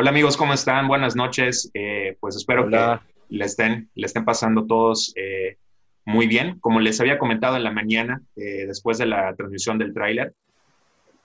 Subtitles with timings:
[0.00, 0.86] Hola amigos, ¿cómo están?
[0.86, 1.72] Buenas noches.
[1.74, 3.00] Eh, pues espero que
[3.30, 5.56] le estén, le estén pasando todos eh,
[6.04, 6.60] muy bien.
[6.60, 10.34] Como les había comentado en la mañana, eh, después de la transmisión del tráiler,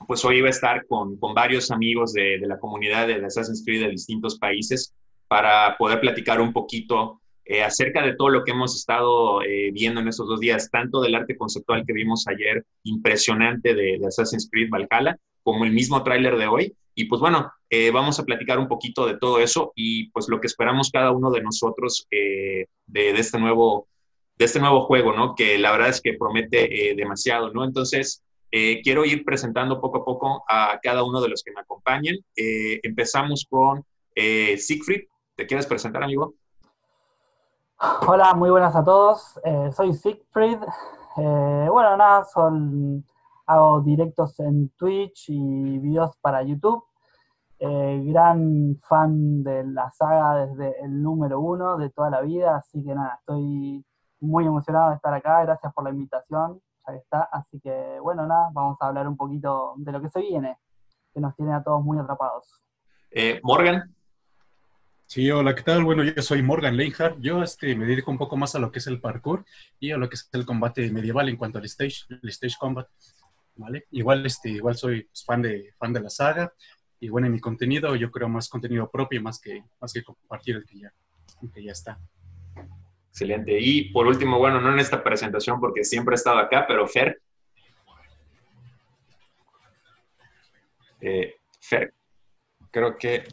[0.08, 3.64] pues hoy iba a estar con, con varios amigos de, de, la comunidad de Assassin's
[3.64, 4.96] Creed de distintos países
[5.28, 7.22] para poder platicar un poquito
[7.64, 11.38] acerca de todo lo que hemos estado viendo en estos dos días, tanto del arte
[11.38, 16.48] conceptual que vimos ayer, impresionante de, de Assassin's Creed Valhalla, como el mismo tráiler de
[16.48, 20.28] hoy, y pues bueno, eh, vamos a platicar un poquito de todo eso y pues
[20.30, 23.88] lo que esperamos cada uno de nosotros eh, de, este nuevo,
[24.38, 25.34] de este nuevo juego, ¿no?
[25.36, 27.64] Que la verdad es que promete eh, demasiado, ¿no?
[27.64, 28.24] Entonces,
[28.84, 32.24] quiero ir presentando poco a poco a cada uno de los que me acompañen.
[32.36, 33.84] empezamos con
[34.16, 35.06] Siegfried.
[35.36, 36.36] ¿Te quieres presentar, amigo?
[38.06, 39.40] Hola, muy buenas a todos.
[39.76, 40.60] soy Siegfried.
[41.16, 43.04] bueno, nada, son
[43.46, 46.84] hago directos en Twitch y videos para YouTube.
[47.60, 52.84] Eh, gran fan de la saga desde el número uno de toda la vida, así
[52.84, 53.86] que nada, estoy
[54.20, 58.28] muy emocionado de estar acá, gracias por la invitación, ya que está, así que bueno,
[58.28, 60.58] nada, vamos a hablar un poquito de lo que se viene,
[61.14, 62.62] que nos tiene a todos muy atrapados.
[63.12, 63.96] Eh, Morgan.
[65.06, 65.84] Sí, hola, ¿qué tal?
[65.84, 67.20] Bueno, yo soy Morgan Leinhardt.
[67.20, 69.46] Yo este, me dedico un poco más a lo que es el parkour
[69.80, 72.88] y a lo que es el combate medieval en cuanto al stage, el stage combat.
[73.56, 73.86] ¿Vale?
[73.92, 76.54] Igual, este, igual soy pues, fan, de, fan de la saga
[77.00, 80.56] y bueno, en mi contenido yo creo más contenido propio más que, más que compartir
[80.56, 80.94] el que ya,
[81.54, 82.00] que ya está.
[83.10, 83.60] Excelente.
[83.60, 87.22] Y por último, bueno, no en esta presentación porque siempre he estado acá, pero Fer.
[91.02, 91.94] Eh, Fer,
[92.72, 93.24] creo que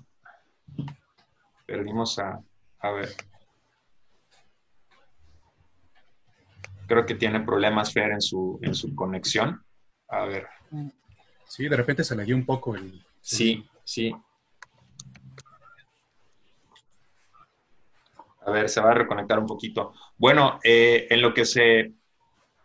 [1.64, 2.41] perdimos a,
[2.80, 3.08] a ver.
[6.88, 9.64] Creo que tiene problemas Fer en su, en su conexión.
[10.11, 10.47] A ver.
[11.47, 13.00] Sí, de repente se le dio un poco el...
[13.20, 14.14] Sí, sí.
[18.44, 19.94] A ver, se va a reconectar un poquito.
[20.16, 21.92] Bueno, eh, en lo que se,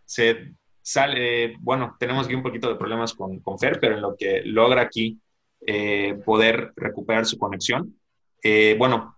[0.06, 4.16] se sale, bueno, tenemos aquí un poquito de problemas con, con Fer, pero en lo
[4.16, 5.20] que logra aquí
[5.68, 8.00] eh, poder recuperar su conexión.
[8.42, 9.18] Eh, bueno,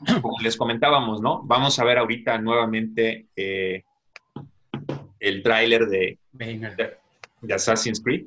[0.20, 1.42] como les comentábamos, ¿no?
[1.44, 3.28] Vamos a ver ahorita nuevamente
[5.18, 6.98] el tráiler de, de,
[7.44, 8.26] de Assassin's Creed,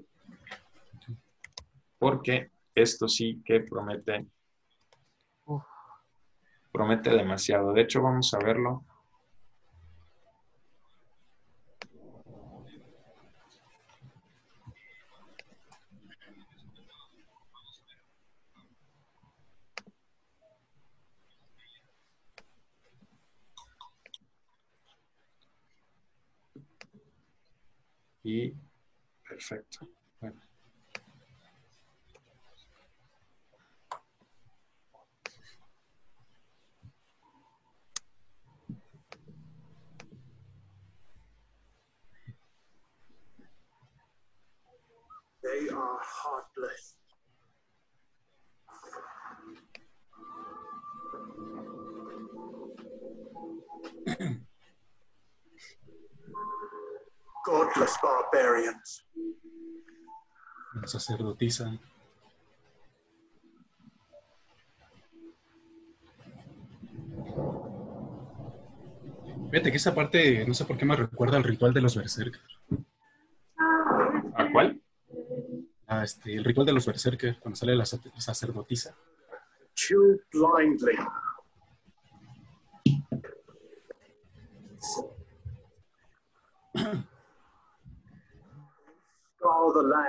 [1.98, 4.26] porque esto sí que promete,
[6.72, 7.74] promete demasiado.
[7.74, 8.84] De hecho, vamos a verlo.
[28.24, 28.54] Y
[29.38, 29.88] Perfecto.
[30.20, 30.42] Bueno.
[45.44, 46.97] They are heartless.
[57.48, 59.08] Godless barbarians.
[60.82, 61.72] La sacerdotisa.
[69.50, 72.60] Fíjate que esa parte, no sé por qué me recuerda al ritual de los berserkers.
[74.36, 74.82] ¿A cuál?
[75.88, 78.94] A este, el ritual de los berserkers, cuando sale la sacerdotisa.
[79.74, 80.98] Chew blindly.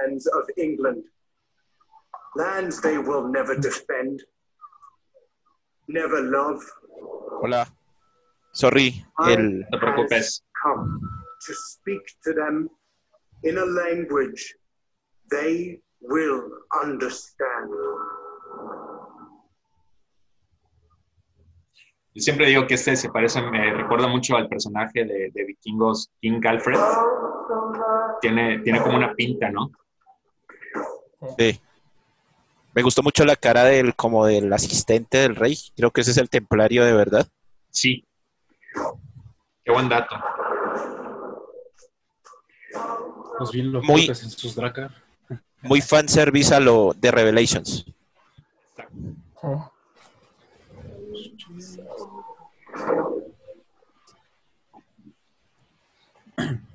[0.09, 1.05] Lands of England.
[2.37, 4.23] Lands they will never defend,
[5.89, 6.63] never love.
[7.41, 7.67] Hola.
[8.53, 9.61] Sorry, el...
[9.61, 10.43] No te preocupes.
[10.63, 11.01] Come
[11.47, 12.69] to speak to them
[13.45, 14.55] in a language
[15.31, 16.43] they will
[16.83, 17.71] understand.
[22.15, 26.11] Yo siempre digo que este se parece, me recuerda mucho al personaje de, de vikingos
[26.21, 26.79] King Alfred.
[28.21, 29.71] Tiene, tiene como una pinta, ¿no?
[31.39, 31.61] Sí.
[32.75, 35.57] Me gustó mucho la cara del, como del asistente del rey.
[35.77, 37.27] Creo que ese es el templario de verdad.
[37.71, 38.05] Sí.
[39.65, 40.15] Qué buen dato.
[43.41, 44.91] Los vi los Muy- en sus Dracar.
[45.63, 47.85] Muy fanservice a lo de Revelations.
[49.41, 49.49] Sí.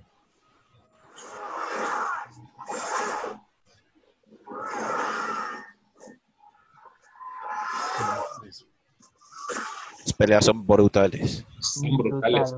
[10.24, 11.46] peleas son brutales.
[11.60, 12.56] Son brutales.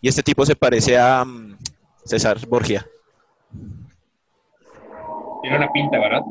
[0.00, 1.56] Y este tipo se parece a um,
[2.04, 2.84] César Borgia.
[5.42, 6.22] Tiene una pinta, ¿verdad?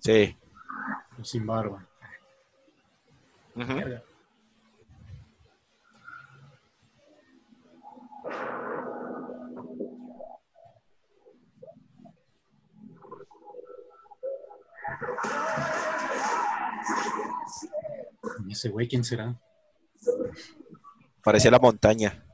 [0.00, 0.36] Sí.
[1.22, 1.86] Sin barba.
[3.54, 3.62] ¿Y
[18.64, 19.38] ese güey quién será?
[21.22, 22.24] Parece la montaña.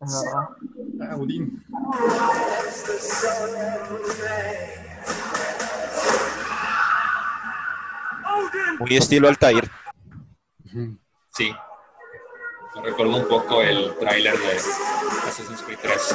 [0.00, 1.64] Ah, Odín.
[8.78, 9.68] Muy estilo Altair.
[11.30, 11.52] Sí.
[12.76, 14.56] Me recordó un poco el tráiler de
[15.26, 16.14] Assassin's Creed 3.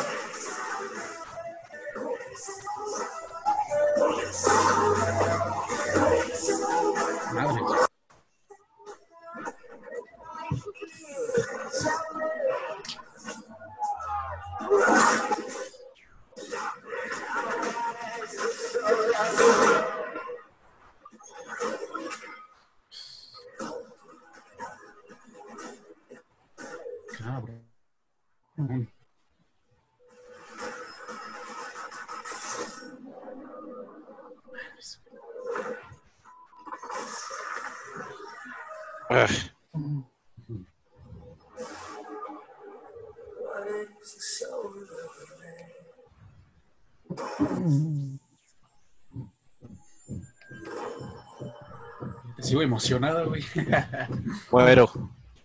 [52.66, 53.44] Emocionado, güey.
[54.52, 54.92] muero,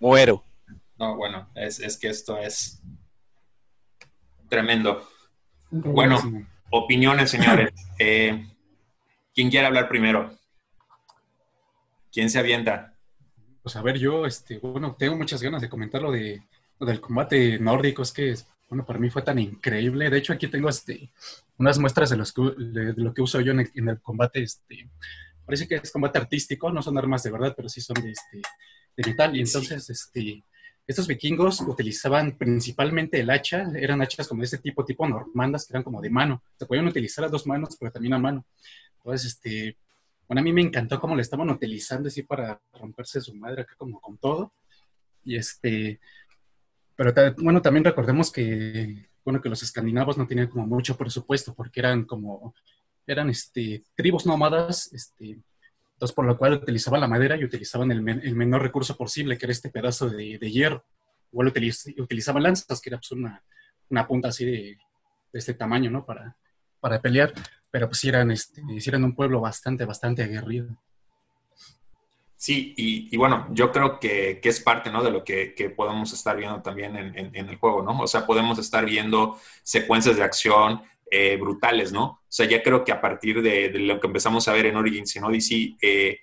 [0.00, 0.44] muero.
[0.98, 2.82] No, bueno, es, es que esto es
[4.48, 5.08] tremendo.
[5.70, 6.18] Bueno,
[6.70, 7.72] opiniones, señores.
[8.02, 8.46] Eh,
[9.34, 10.34] ¿Quién quiere hablar primero?
[12.10, 12.94] ¿Quién se avienta?
[13.62, 16.42] Pues a ver, yo, este, bueno, tengo muchas ganas de comentar lo, de,
[16.78, 18.00] lo del combate nórdico.
[18.00, 18.34] Es que,
[18.70, 20.08] bueno, para mí fue tan increíble.
[20.08, 21.12] De hecho, aquí tengo este,
[21.58, 24.00] unas muestras de, los que, de, de lo que uso yo en el, en el
[24.00, 24.42] combate.
[24.42, 24.88] Este,
[25.44, 28.42] parece que es combate artístico, no son armas de verdad, pero sí son de, este,
[28.96, 29.36] de metal.
[29.36, 30.44] Y entonces, este,
[30.86, 35.72] estos vikingos utilizaban principalmente el hacha, eran hachas como de este tipo, tipo normandas, que
[35.72, 36.42] eran como de mano.
[36.58, 38.44] Se podían utilizar a dos manos, pero también a mano.
[38.98, 39.76] Entonces, este,
[40.26, 43.74] bueno, a mí me encantó cómo le estaban utilizando así para romperse su madre acá
[43.76, 44.52] como con todo.
[45.24, 46.00] Y este,
[46.96, 51.80] pero bueno, también recordemos que, bueno, que los escandinavos no tenían como mucho presupuesto porque
[51.80, 52.54] eran como,
[53.12, 55.38] eran este, tribus nómadas, este,
[55.94, 59.36] entonces por lo cual utilizaban la madera y utilizaban el, men- el menor recurso posible,
[59.36, 60.84] que era este pedazo de, hierro.
[61.32, 63.42] Igual utiliz- utilizaban lanzas, que era pues una,
[64.06, 64.78] punta así de,
[65.32, 66.04] de este tamaño, ¿no?
[66.04, 66.36] Para,
[67.00, 67.32] pelear,
[67.70, 70.76] pero pues este, eran un pueblo bastante, bastante aguerrido.
[72.36, 75.02] Sí, y, bueno, yo creo que, es parte, ¿no?
[75.02, 78.00] De lo que, que podemos estar viendo también en, en- en el juego, ¿no?
[78.00, 80.80] O sea, podemos estar viendo secuencias de acción
[81.10, 82.04] eh, brutales, ¿no?
[82.04, 84.76] O sea, ya creo que a partir de, de lo que empezamos a ver en
[84.76, 86.18] Origins y en Odyssey, eh,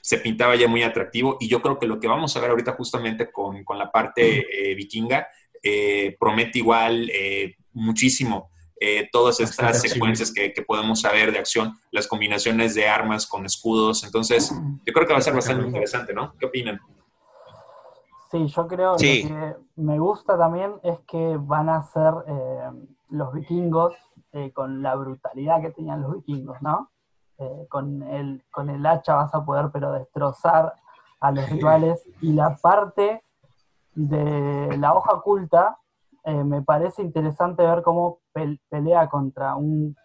[0.00, 2.72] se pintaba ya muy atractivo y yo creo que lo que vamos a ver ahorita
[2.72, 4.22] justamente con, con la parte
[4.70, 5.28] eh, vikinga
[5.62, 8.48] eh, promete igual eh, muchísimo.
[8.82, 13.44] eh, todas estas secuencias que, que podemos saber de acción, las combinaciones de armas con
[13.44, 14.04] escudos.
[14.04, 14.50] Entonces,
[14.86, 16.32] yo creo que va a ser bastante interesante, ¿no?
[16.38, 16.80] ¿Qué opinan?
[18.30, 19.24] Sí, yo creo Sí.
[19.24, 22.70] lo que me gusta también es que van a ser eh,
[23.10, 23.94] los vikingos
[24.32, 26.90] eh, con la brutalidad que tenían los vikingos, ¿no?
[27.38, 30.74] Eh, con, el, con el hacha vas a poder pero destrozar
[31.20, 32.06] a los rivales.
[32.20, 33.22] Y la parte
[33.94, 35.78] de la hoja oculta
[36.24, 39.96] eh, me parece interesante ver cómo pel- pelea contra un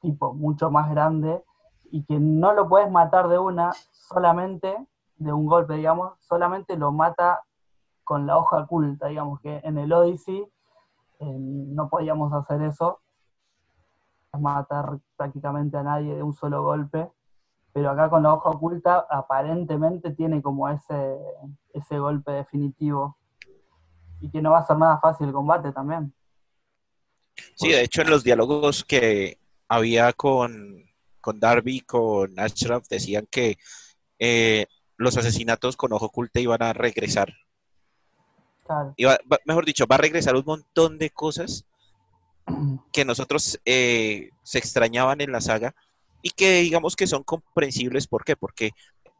[0.00, 1.42] tipo mucho más grande
[1.90, 4.76] y que no lo puedes matar de una solamente,
[5.16, 7.42] de un golpe, digamos, solamente lo mata
[8.04, 10.40] con la hoja oculta, digamos que en el Odyssey
[11.20, 13.00] eh, no podíamos hacer eso,
[14.38, 17.10] matar prácticamente a nadie de un solo golpe,
[17.72, 21.16] pero acá con la hoja oculta aparentemente tiene como ese,
[21.72, 23.16] ese golpe definitivo
[24.20, 26.12] y que no va a ser nada fácil el combate también.
[27.56, 30.84] Sí, de hecho en los diálogos que había con,
[31.20, 33.56] con Darby y con Ashraf decían que
[34.18, 37.32] eh, los asesinatos con ojo oculta iban a regresar.
[38.64, 38.94] Claro.
[38.96, 41.66] Iba- va- mejor dicho, va a regresar un montón de cosas
[42.92, 45.74] que nosotros eh, se extrañaban en la saga
[46.22, 48.06] y que digamos que son comprensibles.
[48.06, 48.36] ¿Por qué?
[48.36, 48.72] Porque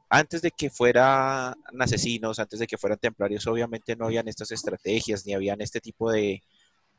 [0.08, 5.24] antes de que fueran asesinos, antes de que fueran templarios, obviamente no habían estas estrategias
[5.24, 6.42] ni habían este tipo de,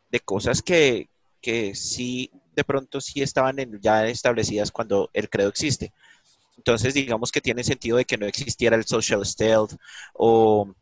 [0.09, 1.09] de cosas que,
[1.41, 5.93] que sí de pronto sí estaban ya establecidas cuando el credo existe.
[6.57, 9.73] Entonces, digamos que tiene sentido de que no existiera el social stealth
[10.13, 10.73] o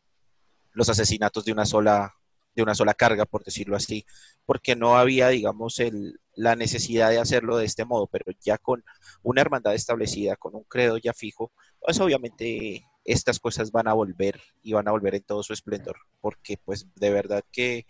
[0.74, 2.14] los asesinatos de una sola
[2.56, 4.06] de una sola carga, por decirlo así,
[4.46, 8.84] porque no había, digamos, el, la necesidad de hacerlo de este modo, pero ya con
[9.24, 14.40] una hermandad establecida, con un credo ya fijo, pues obviamente estas cosas van a volver
[14.62, 17.86] y van a volver en todo su esplendor, porque pues de verdad que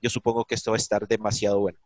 [0.00, 1.78] yo supongo que esto va a estar demasiado bueno.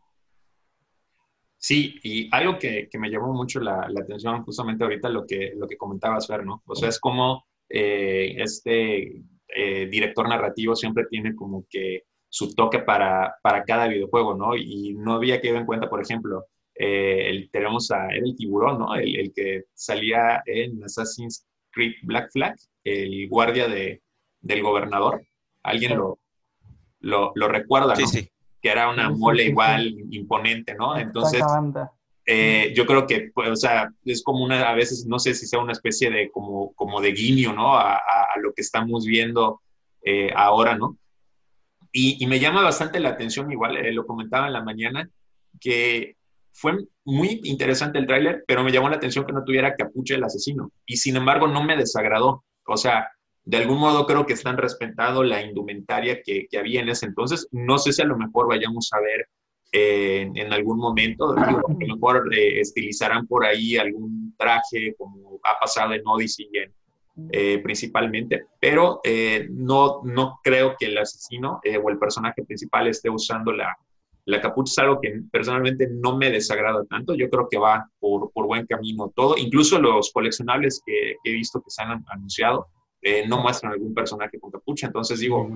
[1.59, 5.77] Sí, y algo que, me llamó mucho la, atención justamente ahorita lo que, lo que
[5.77, 6.63] comentabas, ¿no?
[6.67, 12.05] O sea, es como eh, este eh, director narrativo siempre tiene como que
[12.37, 14.55] su toque para, para cada videojuego, ¿no?
[14.57, 18.95] Y no había quedado en cuenta, por ejemplo, eh, el, tenemos a el tiburón, ¿no?
[18.95, 24.03] El, que salía en Assassin's Creed Black Flag, el guardia de,
[24.41, 25.23] del gobernador.
[25.63, 26.19] ¿Alguien lo,
[27.01, 28.07] lo, lo, recuerda, ¿no?
[28.07, 30.99] Sí, sí que era una mole igual imponente, ¿no?
[30.99, 31.43] Entonces,
[32.25, 35.47] eh, yo creo que, pues, o sea, es como una, a veces, no sé si
[35.47, 37.77] sea una especie de, como, como de guiño, ¿no?
[37.77, 38.01] A,
[38.43, 39.63] lo que estamos viendo
[40.03, 40.97] eh, ahora, ¿no?
[41.99, 45.09] Y, me llama bastante la atención, igual, eh, lo comentaba en la mañana,
[45.59, 46.17] que
[46.53, 46.77] fue
[47.07, 50.71] muy interesante el tráiler, pero me llamó la atención que no tuviera capucha el asesino.
[50.85, 52.45] Y sin embargo, no me desagradó.
[52.67, 53.09] O sea,
[53.45, 57.49] de algún modo creo que están respetando la indumentaria que, había en ese entonces.
[57.51, 59.29] No sé si a lo mejor vayamos a ver
[59.73, 65.95] en, algún momento, a lo mejor eh, estilizarán por ahí algún traje como ha pasado
[65.95, 66.51] en Odyssey
[67.31, 69.01] eh, principalmente, pero
[69.51, 73.77] no, no creo que el asesino o el personaje principal esté usando la,
[74.27, 77.15] la capucha es algo que personalmente no me desagrada tanto.
[77.15, 79.37] Yo creo que va por, por buen camino todo.
[79.39, 82.67] Incluso los coleccionables que, he visto que se han anunciado
[83.03, 84.89] eh, no muestran algún personaje con capucha.
[84.89, 85.49] Entonces digo,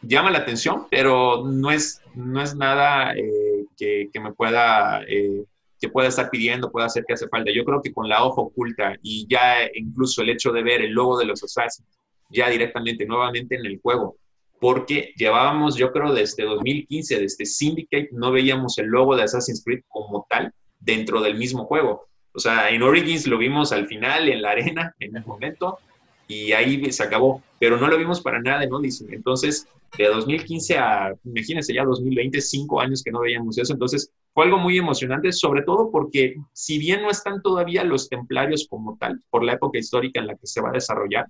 [0.00, 5.44] llama la atención, pero no es, no es nada eh, que, me pueda, eh,
[5.84, 7.50] que pueda estar pidiendo, pueda hacer que hace falta.
[7.52, 10.92] Yo creo que con la hoja oculta y ya incluso el hecho de ver el
[10.92, 11.86] logo de los Assassins
[12.30, 14.16] ya directamente, nuevamente en el juego,
[14.58, 19.82] porque llevábamos, yo creo, desde 2015, desde Syndicate, no veíamos el logo de Assassin's Creed
[19.88, 22.06] como tal dentro del mismo juego.
[22.32, 25.78] O sea, en Origins lo vimos al final, en la arena, en el momento,
[26.26, 28.78] y ahí se acabó, pero no lo vimos para nada ¿no?
[28.78, 29.08] Odyssey.
[29.10, 34.44] Entonces, de 2015 a, imagínense ya 2020, cinco años que no veíamos eso, entonces fue
[34.46, 39.22] algo muy emocionante, sobre todo porque si bien no están todavía los templarios como tal,
[39.30, 41.26] por la época histórica en la que se va a desarrollar,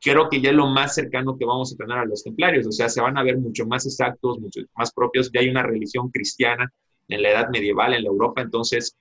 [0.00, 2.72] creo que ya es lo más cercano que vamos a tener a los templarios, o
[2.72, 6.10] sea, se van a ver mucho más exactos, mucho más propios, ya hay una religión
[6.10, 6.72] cristiana
[7.06, 8.96] en la edad medieval en la Europa, entonces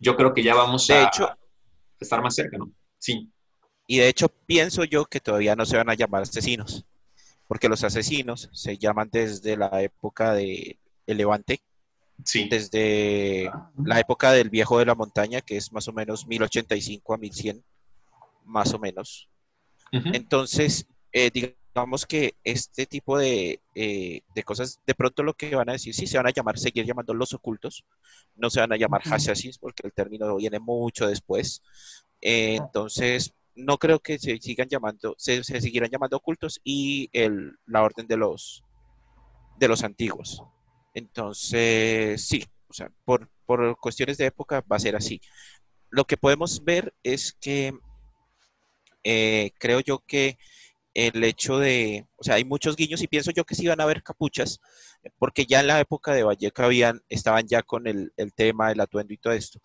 [0.00, 1.28] yo creo que ya vamos a, hecho,
[2.00, 2.70] estar más cerca, ¿no?
[2.98, 3.30] Sí.
[3.86, 6.86] Y de hecho pienso yo que todavía no se van a llamar asesinos,
[7.46, 11.60] porque los asesinos se llaman desde la época de el Levante,
[12.24, 12.48] sí.
[12.48, 13.50] desde
[13.84, 17.64] la época del viejo de la montaña, que es más o menos 1085 a 1100,
[18.44, 19.28] más o menos.
[19.90, 25.72] Entonces, eh, digamos que este tipo eh, de, cosas, de pronto lo que van a
[25.72, 27.84] decir, sí, se van a llamar, seguir llamando los ocultos,
[28.36, 31.62] no se van a llamar assassins porque el término viene mucho después.
[32.20, 37.56] Eh, entonces, no creo que se sigan llamando, se, se siguieran llamando ocultos y el,
[37.66, 38.62] la orden de los
[39.58, 40.42] de los antiguos.
[40.94, 45.20] Entonces, sí, o sea, por, por cuestiones de época va a ser así.
[45.90, 47.72] Lo que podemos ver es que
[49.04, 50.38] eh, creo yo que
[50.94, 53.84] el hecho de, o sea, hay muchos guiños y pienso yo que sí van a
[53.84, 54.58] haber capuchas,
[55.18, 58.80] porque ya en la época de Valleca habían, estaban ya con el, el tema del
[58.80, 59.60] atuendo y todo esto.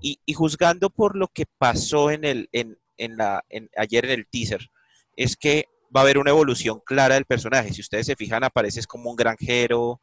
[0.00, 4.12] Y, y, juzgando por lo que pasó en el, en, en la, en, ayer en
[4.12, 4.70] el teaser,
[5.16, 7.72] es que va a haber una evolución clara del personaje.
[7.72, 10.00] Si ustedes se fijan, apareces como un granjero,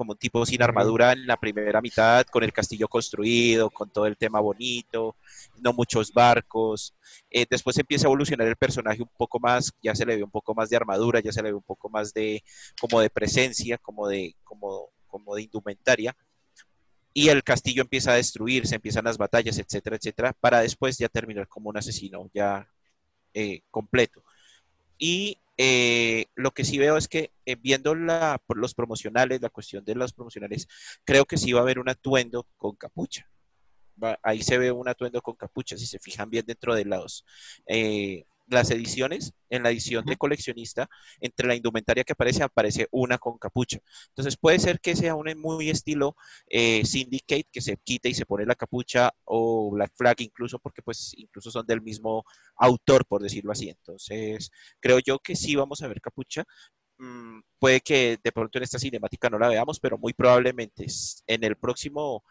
[0.00, 4.06] como un tipo sin armadura en la primera mitad, con el castillo construido, con todo
[4.06, 5.14] el tema bonito,
[5.58, 6.94] no muchos barcos.
[7.30, 10.30] Eh, después empieza a evolucionar el personaje un poco más, ya se le ve un
[10.30, 12.42] poco más de armadura, ya se le ve un poco más de
[12.80, 16.16] como de presencia, como de, como, como de indumentaria
[17.12, 21.46] y el castillo empieza a destruirse, empiezan las batallas, etcétera, etcétera, para después ya terminar
[21.46, 22.66] como un asesino ya
[23.34, 24.22] eh, completo.
[24.96, 29.84] Y eh, lo que sí veo es que eh, viendo la, los promocionales, la cuestión
[29.84, 30.66] de los promocionales,
[31.04, 33.28] creo que sí va a haber un atuendo con capucha.
[34.22, 37.26] ahí se ve un atuendo con capucha, si se fijan bien dentro de los,
[38.50, 40.88] las ediciones, en la edición de coleccionista,
[41.20, 43.78] entre la indumentaria que aparece, aparece una con capucha.
[44.08, 46.16] Entonces puede ser que sea un muy estilo
[46.48, 50.82] eh, Syndicate, que se quita y se pone la capucha, o Black Flag incluso, porque
[50.82, 52.24] pues incluso son del mismo
[52.56, 53.68] autor, por decirlo así.
[53.68, 56.44] Entonces creo yo que sí vamos a ver capucha.
[56.98, 60.86] Mm, puede que de pronto en esta cinemática no la veamos, pero muy probablemente
[61.26, 62.24] en el próximo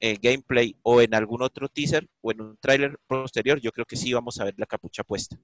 [0.00, 3.96] eh, gameplay o en algún otro teaser o en un tráiler posterior, yo creo que
[3.96, 5.38] sí vamos a ver la capucha puesta.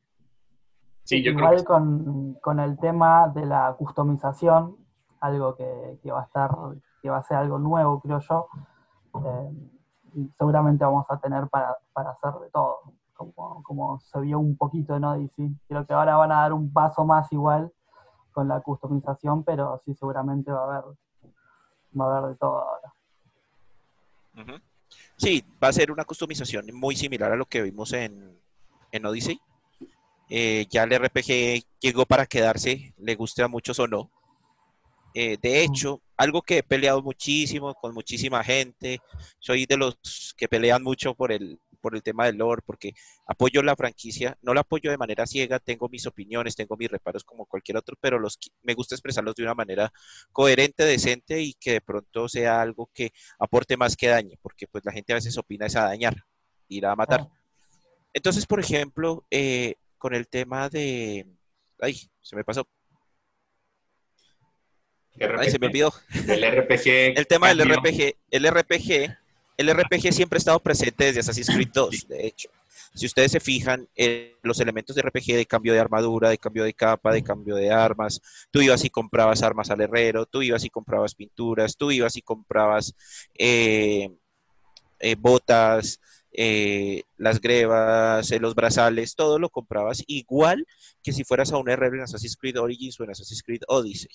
[1.11, 4.77] Sí, yo Igual con, con, el tema de la customización,
[5.19, 6.53] algo que, que, va a estar,
[7.03, 8.47] que va a ser algo nuevo, creo yo,
[9.17, 9.51] eh,
[10.39, 12.83] seguramente vamos a tener para, para hacer de todo,
[13.15, 15.51] como, como se vio un poquito en Odyssey.
[15.67, 17.73] Creo que ahora van a dar un paso más igual
[18.31, 20.97] con la customización, pero sí seguramente va a haber,
[22.01, 22.95] va a haber de todo ahora.
[25.17, 28.39] Sí, va a ser una customización muy similar a lo que vimos en,
[28.93, 29.41] en Odyssey.
[30.33, 34.11] Eh, ya el RPG llegó para quedarse, le guste a muchos o no.
[35.13, 39.01] Eh, de hecho, algo que he peleado muchísimo con muchísima gente,
[39.41, 42.93] soy de los que pelean mucho por el, por el tema del lore, porque
[43.27, 47.25] apoyo la franquicia, no la apoyo de manera ciega, tengo mis opiniones, tengo mis reparos
[47.25, 49.93] como cualquier otro, pero los me gusta expresarlos de una manera
[50.31, 53.11] coherente, decente y que de pronto sea algo que
[53.41, 56.15] aporte más que dañe, porque pues la gente a veces opina es a dañar,
[56.69, 57.29] ir a matar.
[58.13, 61.27] Entonces, por ejemplo, eh, con el tema de...
[61.79, 62.67] Ay, se me pasó.
[65.39, 65.93] Ay, se me olvidó.
[66.27, 66.87] El RPG.
[67.17, 68.17] el tema del RPG.
[68.31, 69.17] El RPG
[69.61, 72.49] el RPG siempre ha estado presente desde Assassin's Creed 2, de hecho.
[72.95, 73.87] Si ustedes se fijan,
[74.43, 77.71] los elementos de RPG de cambio de armadura, de cambio de capa, de cambio de
[77.71, 82.17] armas, tú ibas y comprabas armas al herrero, tú ibas y comprabas pinturas, tú ibas
[82.17, 82.95] y comprabas
[83.37, 84.11] eh,
[84.99, 86.01] eh, botas,
[86.33, 90.67] eh, las grebas, los brazales, todo lo comprabas igual
[91.03, 94.11] que si fueras a un RR en Assassin's Creed Origins o en Assassin's Creed Odyssey.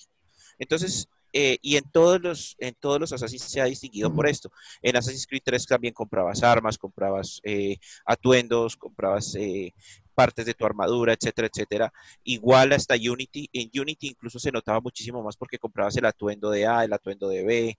[0.58, 4.50] Entonces, eh, y en todos los en todos los Assassin's se ha distinguido por esto.
[4.80, 7.76] En Assassin's Creed 3 también comprabas armas, comprabas eh,
[8.06, 9.74] atuendos, comprabas eh,
[10.14, 11.92] partes de tu armadura, etcétera, etcétera.
[12.24, 16.66] Igual hasta Unity, en Unity incluso se notaba muchísimo más porque comprabas el atuendo de
[16.66, 17.78] A, el atuendo de B,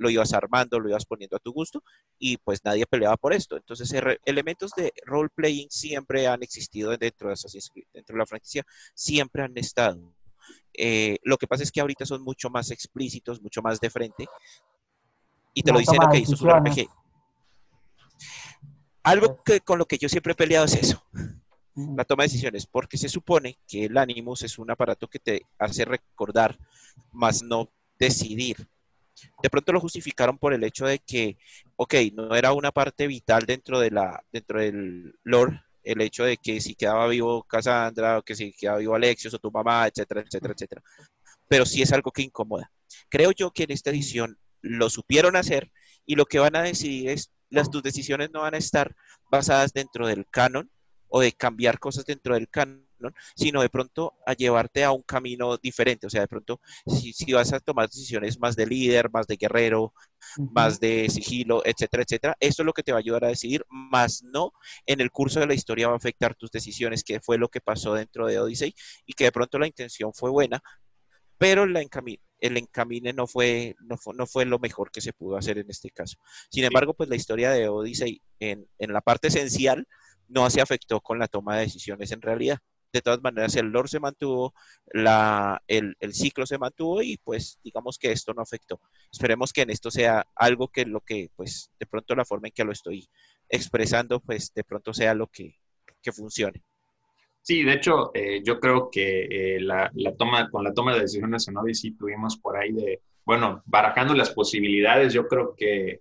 [0.00, 1.84] lo ibas armando, lo ibas poniendo a tu gusto
[2.18, 3.56] y pues nadie peleaba por esto.
[3.56, 8.26] Entonces elementos de role playing siempre han existido dentro de Assassin's Creed, dentro de la
[8.26, 10.19] franquicia, siempre han estado.
[10.74, 14.26] Eh, lo que pasa es que ahorita son mucho más explícitos, mucho más de frente.
[15.54, 16.88] Y te lo dicen que hizo su RPG.
[19.02, 21.02] Algo que, con lo que yo siempre he peleado es eso,
[21.74, 25.42] la toma de decisiones, porque se supone que el Animus es un aparato que te
[25.58, 26.58] hace recordar,
[27.12, 28.68] más no decidir.
[29.42, 31.38] De pronto lo justificaron por el hecho de que,
[31.76, 36.36] ok, no era una parte vital dentro, de la, dentro del lore el hecho de
[36.36, 40.20] que si quedaba vivo Cassandra o que si quedaba vivo Alexios o tu mamá, etcétera,
[40.20, 40.82] etcétera, etcétera.
[41.48, 42.70] Pero sí es algo que incomoda.
[43.08, 45.70] Creo yo que en esta edición lo supieron hacer
[46.06, 48.94] y lo que van a decidir es, las tus decisiones no van a estar
[49.30, 50.70] basadas dentro del canon
[51.08, 52.86] o de cambiar cosas dentro del canon,
[53.34, 56.06] sino de pronto a llevarte a un camino diferente.
[56.06, 59.92] O sea, de pronto, si, vas a tomar decisiones más de líder, más de guerrero,
[60.52, 63.64] más de sigilo, etcétera, etcétera, esto es lo que te va a ayudar a decidir,
[63.68, 64.52] más no
[64.86, 67.60] en el curso de la historia va a afectar tus decisiones, que fue lo que
[67.60, 68.74] pasó dentro de Odyssey,
[69.06, 70.62] y que de pronto la intención fue buena,
[71.38, 71.80] pero la
[72.40, 75.70] el encamine no fue, no fue, no, fue, lo mejor que se pudo hacer en
[75.70, 76.16] este caso.
[76.50, 79.86] Sin embargo, pues la historia de Odyssey en, en la parte esencial
[80.28, 82.58] no se afectó con la toma de decisiones en realidad
[82.92, 84.54] de todas maneras el lore se mantuvo,
[84.92, 88.80] la, el, ciclo se mantuvo y pues digamos que esto no afectó.
[89.12, 92.52] Esperemos que en esto sea algo que lo que pues de pronto la forma en
[92.52, 93.08] que lo estoy
[93.48, 95.56] expresando pues de pronto sea lo que,
[96.12, 96.62] funcione.
[97.42, 101.46] Sí, de hecho eh, yo creo que eh, la, toma, con la toma de decisiones
[101.46, 106.00] en Odyssey tuvimos por ahí de, bueno, barajando las posibilidades, yo creo que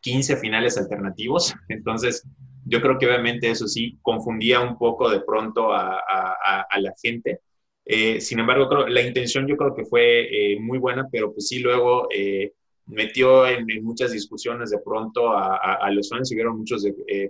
[0.00, 2.26] 15 finales alternativos, entonces
[2.64, 7.40] yo creo que obviamente eso sí confundía un poco de pronto a, la gente.
[7.84, 11.58] Eh, sin embargo, la intención yo creo que fue eh, muy buena, pero pues sí
[11.58, 12.52] luego eh,
[12.86, 16.86] metió en, muchas discusiones de pronto a, los fans y vieron muchos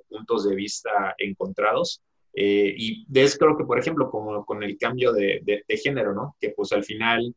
[0.08, 2.02] puntos de vista encontrados.
[2.34, 6.36] y es creo que, por ejemplo, como con el cambio de, género, ¿no?
[6.40, 7.34] Que pues al final,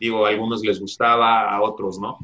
[0.00, 2.18] digo, a algunos les gustaba, a otros no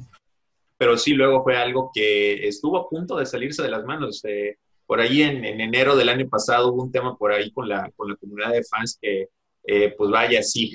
[0.81, 4.25] pero sí luego fue algo que estuvo a punto de salirse de las manos.
[4.25, 7.91] Eh, por ahí en, enero del año pasado hubo un tema por ahí con la,
[7.95, 9.29] con la comunidad de fans que,
[9.65, 10.75] eh, pues vaya, sí,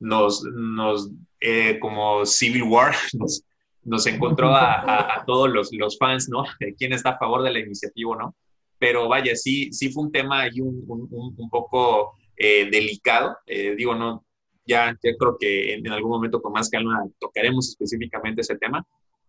[0.00, 3.42] nos, nos eh, como Civil War, nos,
[3.84, 6.44] nos encontró a, todos los, los, fans, ¿no?
[6.76, 8.36] ¿Quién está a favor de la iniciativa, no?
[8.78, 13.38] Pero vaya, sí, sí fue un tema ahí un, un, un poco delicado.
[13.46, 14.26] digo, no,
[14.66, 18.86] ya, ya, creo que en, algún momento con más calma tocaremos específicamente ese tema,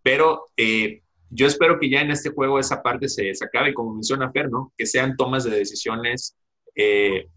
[0.10, 3.94] pero eh, yo espero que ya en este juego esa parte se, se acabe, como
[3.94, 4.74] menciona Fer, ¿no?
[4.76, 6.36] Que sean tomas de decisiones
[6.76, 7.28] eh,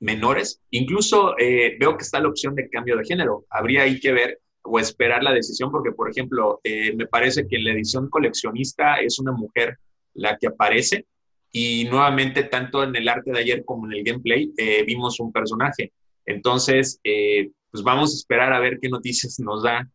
[0.00, 0.60] menores.
[0.70, 3.44] Incluso eh, veo que está la opción de cambio de género.
[3.48, 7.64] Habría ahí que ver o esperar la decisión, porque, por ejemplo, me parece que en
[7.64, 9.78] la edición coleccionista es una mujer
[10.14, 11.06] la que aparece
[11.52, 14.50] y nuevamente, tanto en el arte de ayer como en el gameplay,
[14.84, 15.92] vimos un personaje.
[16.26, 16.98] Entonces,
[17.70, 19.86] pues vamos a esperar a ver qué noticias nos da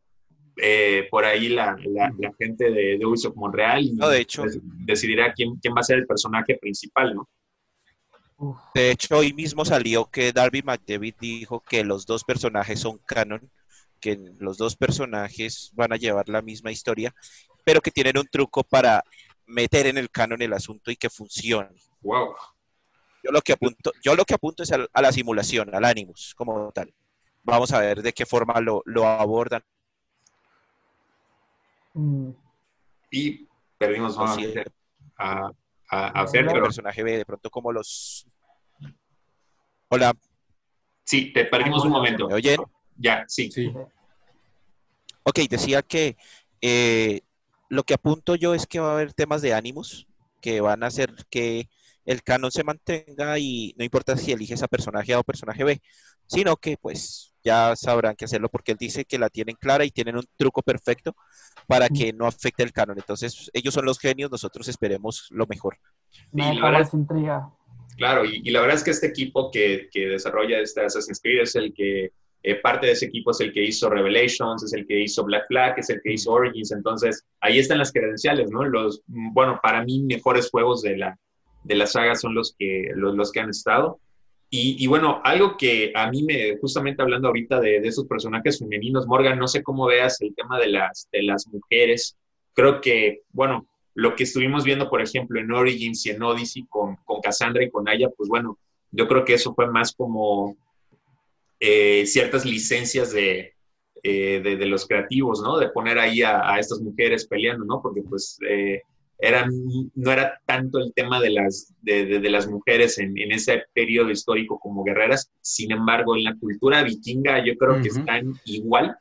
[1.10, 4.44] por ahí la, la, gente de, de, Ubisoft Montreal y no, de hecho,
[4.86, 7.30] decidirá quién, quién va a ser el personaje principal, ¿no?
[8.74, 13.52] De hecho, hoy mismo salió que Darby McDavid dijo que los dos personajes son canon,
[14.00, 17.14] que los dos personajes van a llevar la misma historia,
[17.66, 19.04] pero que tienen un truco para
[19.46, 21.76] meter en el canon el asunto y que funcione.
[22.02, 22.34] Wow.
[23.24, 26.72] Yo lo que apunto, yo lo que apunto es a, la simulación, al Animus, como
[26.72, 26.94] tal.
[27.44, 29.64] Vamos a ver de qué forma lo, abordan.
[32.00, 32.32] Mm.
[33.12, 34.24] Y perdimos a,
[35.90, 36.48] a, hacer.
[36.48, 38.26] El personaje ve de pronto como los.
[39.90, 40.14] Hola.
[41.04, 42.28] Sí, te perdimos un momento.
[42.28, 42.62] ¿Me oyen?
[42.96, 43.52] Ya, sí.
[43.52, 43.74] sí.
[45.24, 46.16] Ok, decía que
[46.62, 47.22] eh,
[47.68, 50.08] lo que apunto yo es que va a haber temas de ánimos
[50.42, 51.68] que van a hacer que
[52.06, 55.82] el canon se mantenga y no importa si eliges a personaje A o personaje B,
[56.30, 59.92] sino que pues ya sabrán qué hacerlo porque él dice que la tienen clara y
[59.92, 61.16] tienen un truco perfecto
[61.68, 62.98] para que no afecte el canon.
[62.98, 65.78] Entonces, ellos son los genios, nosotros esperemos lo mejor.
[66.32, 67.50] No, la intriga.
[67.98, 71.56] Claro, y, la verdad es que este equipo que, que desarrolla este Assassin's Creed es
[71.56, 75.02] el que, eh, parte de ese equipo es el que hizo Revelations, es el que
[75.02, 78.64] hizo Black Flag, es el que hizo Origins, entonces ahí están las credenciales, ¿no?
[78.64, 81.20] Los, bueno, para mí mejores juegos de la,
[81.64, 84.00] de la saga son los que, los, los que han estado.
[84.52, 89.06] Y, bueno, algo que a mí me, justamente hablando ahorita de, de, esos personajes femeninos,
[89.06, 92.18] Morgan, no sé cómo veas el tema de las, de las mujeres.
[92.54, 96.96] Creo que, bueno, lo que estuvimos viendo, por ejemplo, en Origins y en Odyssey con,
[97.06, 98.58] con Cassandra y con Aya, pues bueno,
[98.92, 100.58] yo creo que eso fue más como
[101.60, 103.54] eh, ciertas licencias de,
[104.02, 105.58] eh, de, los creativos, ¿no?
[105.58, 107.82] De poner ahí a, a, estas mujeres peleando, ¿no?
[107.82, 108.82] Porque pues eh,
[109.96, 114.84] no era tanto el tema de las, de, las mujeres en, ese periodo histórico como
[114.84, 118.96] guerreras, sin embargo, en la cultura vikinga yo creo que están igual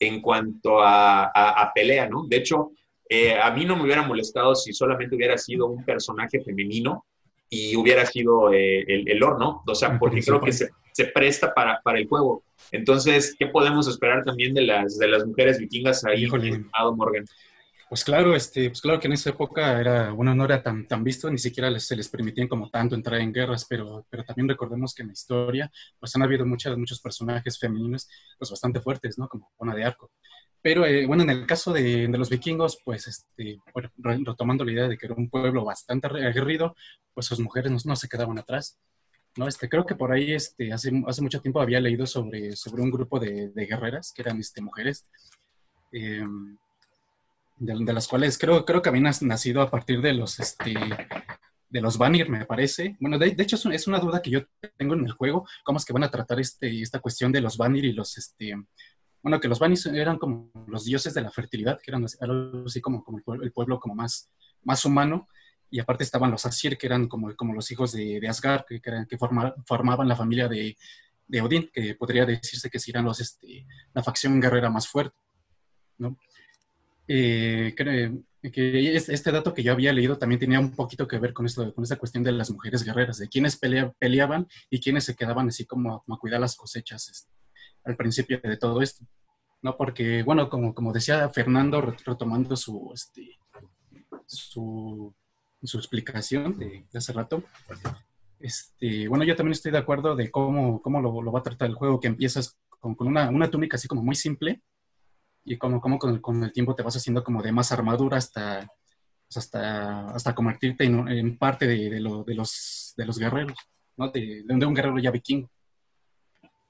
[0.00, 2.26] en cuanto a, pelea, ¿no?
[2.26, 2.72] De hecho,
[3.08, 7.04] eh, a mí no me hubiera molestado si solamente hubiera sido un personaje femenino
[7.48, 9.62] y hubiera sido eh, el, el ¿no?
[9.66, 10.70] O sea, porque creo que se,
[11.14, 12.42] presta para, para el juego.
[12.72, 17.24] Entonces, ¿qué podemos esperar también de las, de las mujeres vikingas ahí, Morgan?
[17.90, 21.02] Pues claro, este, pues claro que en esa época era, bueno, no era tan, tan
[21.02, 24.94] visto, ni siquiera se les permitían como tanto entrar en guerras, pero, pero también recordemos
[24.94, 29.26] que en la historia, pues han habido muchas, muchos personajes femeninos, pues bastante fuertes, ¿no?
[29.26, 30.12] Como Juana de Arco.
[30.62, 33.58] Pero eh, bueno, en el caso de, de, los vikingos, pues este,
[33.98, 36.76] retomando la idea de que era un pueblo bastante aguerrido,
[37.12, 38.78] pues sus mujeres no, no se quedaban atrás.
[39.36, 39.48] ¿no?
[39.48, 42.92] Este, creo que por ahí este, hace, hace mucho tiempo había leído sobre, sobre un
[42.92, 45.06] grupo de, de guerreras que eran este, mujeres.
[45.90, 46.24] Eh,
[47.60, 50.74] de, las cuales creo, creo que habían nacido a partir de los, este,
[51.68, 52.96] de los Vanir, me parece.
[52.98, 54.40] Bueno, de, hecho es, una duda que yo
[54.76, 57.58] tengo en el juego, cómo es que van a tratar este, esta cuestión de los
[57.58, 58.54] Vanir y los, este,
[59.22, 63.04] bueno, que los Vanir eran como los dioses de la fertilidad, que eran así como,
[63.04, 64.30] como el, pueblo, como más,
[64.62, 65.28] más humano,
[65.70, 68.80] y aparte estaban los Asir, que eran como, como los hijos de, de Asgard, que,
[68.82, 70.76] eran, que formaban la familia de,
[71.26, 75.16] de, Odín, que podría decirse que serían los, este, la facción guerrera más fuerte,
[75.98, 76.16] ¿no?
[77.12, 77.74] Eh,
[78.52, 81.74] que este dato que yo había leído también tenía un poquito que ver con esto,
[81.74, 85.66] con esta cuestión de las mujeres guerreras, de quiénes peleaban y quiénes se quedaban así
[85.66, 87.32] como, a cuidar las cosechas este,
[87.82, 89.04] al principio de todo esto.
[89.60, 89.76] ¿no?
[89.76, 93.36] Porque, bueno, como, como decía Fernando, retomando su, este,
[94.26, 95.12] su,
[95.64, 97.42] su explicación de, hace rato,
[98.38, 101.68] este, bueno, yo también estoy de acuerdo de cómo, cómo lo, lo va a tratar
[101.68, 104.62] el juego, que empiezas con, con una, una, túnica así como muy simple,
[105.44, 108.70] y como, como con, con, el, tiempo te vas haciendo como de más armadura hasta,
[109.26, 113.58] pues hasta, hasta convertirte en, en parte de, de, lo, de, los, de los guerreros,
[113.96, 114.10] ¿no?
[114.10, 115.50] De, de un guerrero ya vikingo.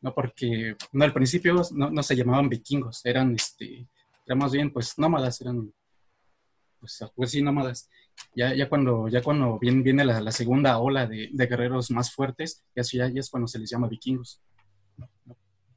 [0.01, 0.15] ¿no?
[0.15, 3.89] Porque no, al principio no, no, se llamaban vikingos, eran, este,
[4.27, 5.73] eran más bien pues nómadas, eran,
[6.79, 7.89] pues, pues sí, nómadas.
[8.35, 12.13] Ya, ya cuando, ya cuando viene, viene la, la segunda ola de, de, guerreros más
[12.13, 14.41] fuertes, ya, ya, ya, es cuando se les llama vikingos.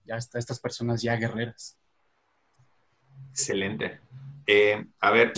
[0.05, 1.77] Ya está estas personas ya guerreras.
[3.31, 3.99] Excelente.
[4.45, 5.33] Eh, a ver,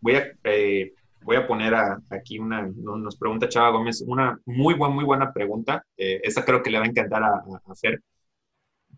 [0.00, 0.92] voy a, eh,
[1.22, 1.74] voy a, poner
[2.10, 5.84] aquí una, nos pregunta Chava Gómez, una muy, buena, muy buena pregunta.
[5.96, 8.02] Eh, esta creo que le va a encantar a, hacer.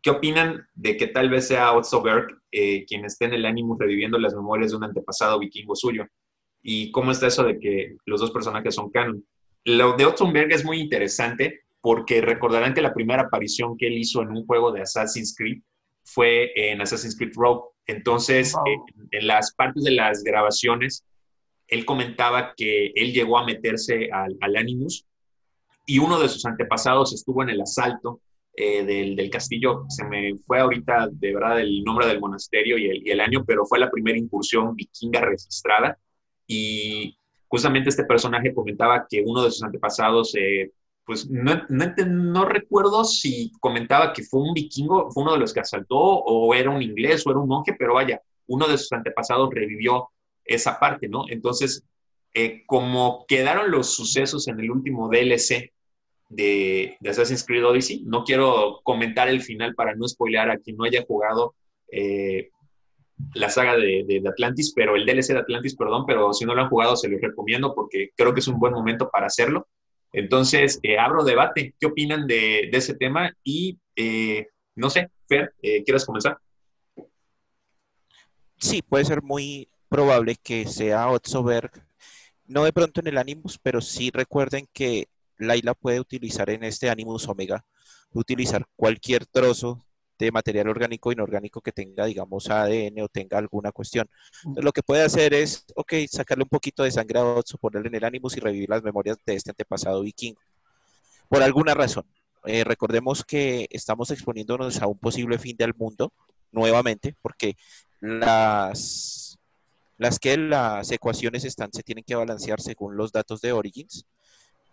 [0.03, 4.19] ¿Qué opinan de que tal vez sea Otto Berg quien esté en el ánimo reviviendo
[4.19, 6.07] las memorias de un antepasado vikingo suyo?
[6.63, 9.25] ¿Y cómo está eso de que los dos personajes son canon?
[9.65, 13.99] Lo de Otto Berg es muy interesante porque recordarán que la primera aparición que él
[13.99, 15.63] hizo en un juego de Assassin's Creed
[16.05, 17.71] fue en Assassin's Creed Rogue.
[17.87, 18.55] Entonces,
[19.11, 21.05] en, las partes de las grabaciones,
[21.69, 25.07] él comentaba que él llegó a meterse al, Animus
[25.87, 28.21] y uno de sus antepasados estuvo en el asalto
[28.57, 29.85] eh, del, castillo.
[29.89, 33.45] Se me fue ahorita de verdad el nombre del monasterio y el, y el año,
[33.47, 35.99] pero fue la primera incursión vikinga registrada.
[36.47, 37.17] Y
[37.49, 40.71] justamente este personaje comentaba que uno de sus antepasados eh,
[41.05, 45.61] pues no, no, recuerdo si comentaba que fue un vikingo, fue uno de los que
[45.61, 49.51] asaltó, o era un inglés, o era un monje, pero vaya, uno de sus antepasados
[49.53, 50.09] revivió
[50.45, 51.25] esa parte, ¿no?
[51.29, 51.85] Entonces,
[52.33, 55.73] eh, como quedaron los sucesos en el último DLC
[56.29, 60.85] de, Assassin's Creed Odyssey, no quiero comentar el final para no spoilear a quien no
[60.85, 61.55] haya jugado
[61.93, 62.51] eh,
[63.35, 66.63] la saga de, de, Atlantis, pero el DLC de Atlantis, perdón, pero si no lo
[66.63, 69.69] han jugado se los recomiendo porque creo que es un buen momento para hacerlo.
[70.15, 71.75] Entonces, eh, abro debate.
[71.79, 73.33] ¿Qué opinan de, ese tema?
[73.43, 74.47] Y eh,
[74.77, 76.39] no sé, Fer, eh, ¿quieres comenzar?
[78.57, 81.71] Sí, puede ser muy probable que sea Otsoberg,
[82.47, 86.89] no de pronto en el Animus, pero sí recuerden que Laila puede utilizar en este
[86.91, 87.65] Animus Omega,
[88.13, 89.85] utilizar cualquier trozo
[90.19, 94.09] de material orgánico o inorgánico que tenga, digamos, ADN o tenga alguna cuestión.
[94.57, 97.97] lo que puede hacer es, ok, sacarle un poquito de sangre a Otso, ponerle en
[97.97, 100.41] el Animus y revivir las memorias de este antepasado vikingo.
[101.29, 102.05] Por alguna razón.
[102.47, 106.13] Eh, recordemos que estamos exponiéndonos a un posible fin del mundo
[106.53, 107.57] nuevamente, porque
[108.01, 109.39] las,
[109.97, 114.05] las que las ecuaciones están, se tienen que balancear según los datos de Origins.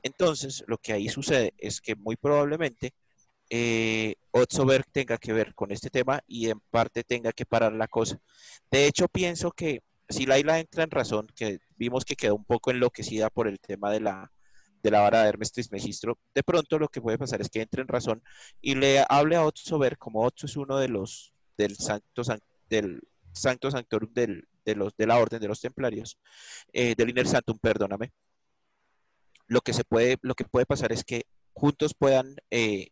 [0.03, 2.93] Entonces, lo que ahí sucede es que muy probablemente
[3.53, 4.15] eh,
[4.93, 8.17] tenga que ver con este tema y en parte tenga que parar la cosa.
[8.71, 12.71] De hecho, pienso que si Laila entra en razón, que vimos que quedó un poco
[12.71, 14.31] enloquecida por el tema de la,
[14.81, 17.81] de la vara de Hermes Trismegistro, de pronto lo que puede pasar es que entre
[17.81, 18.23] en razón
[18.61, 22.23] y le hable a Otsoberg, como Otso es uno de los del Santo,
[22.69, 23.01] del
[23.33, 26.17] Santo Sanctorum del, de, los, de la Orden de los Templarios,
[26.71, 28.13] eh, del Inner Santum, perdóname.
[29.47, 32.91] Lo que, se puede, lo que puede pasar es que juntos puedan eh,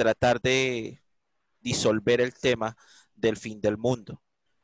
[0.00, 1.02] tratar de
[1.60, 2.74] disolver el tema
[3.14, 4.22] del fin del mundo,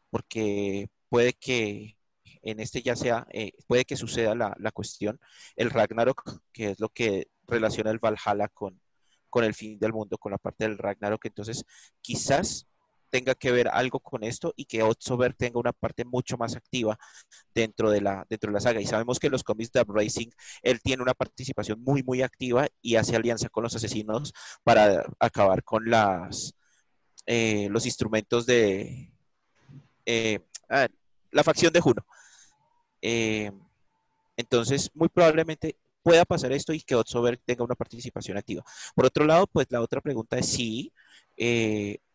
[0.08, 1.98] porque puede que
[2.40, 5.20] en este ya sea, eh, puede que suceda la, cuestión,
[5.56, 8.80] el Ragnarok, que es lo que relaciona el Valhalla con,
[9.28, 11.66] con el fin del mundo, con la parte del Ragnarok, entonces
[12.00, 12.66] quizás
[13.10, 16.98] tenga que ver algo con esto y que Otsover tenga una parte mucho más activa
[17.54, 18.80] dentro de la, dentro de la saga.
[18.80, 20.28] Y sabemos que en los cómics de Racing
[20.62, 25.62] él tiene una participación muy, muy activa y hace alianza con los asesinos para acabar
[25.62, 26.54] con las,
[27.26, 29.12] eh, los instrumentos de
[30.04, 30.40] eh,
[30.70, 30.88] ah,
[31.30, 32.06] la facción de Juno.
[33.02, 33.50] Eh,
[34.36, 38.62] entonces, muy probablemente pueda pasar esto y que Otsover tenga una participación activa.
[38.94, 40.92] Por otro lado, pues la otra pregunta es si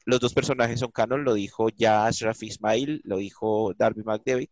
[0.06, 4.50] los dos personajes son canon, lo dijo ya Ashraf Ismail, lo dijo Darby McDavid,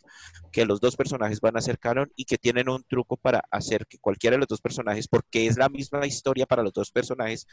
[0.51, 3.85] que los dos personajes van a ser canon y que tienen un truco para hacer
[3.87, 7.47] que cualquiera de los dos personajes, porque es la misma historia para los dos personajes,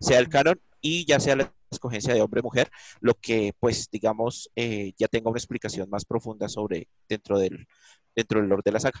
[0.00, 4.92] sea el canon y ya sea la escogencia de hombre-mujer, lo que pues digamos eh,
[4.96, 7.66] ya tenga una explicación más profunda sobre dentro del,
[8.14, 9.00] dentro del lore de la saga.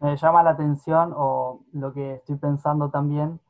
[0.00, 3.40] Me llama la atención o lo que estoy pensando también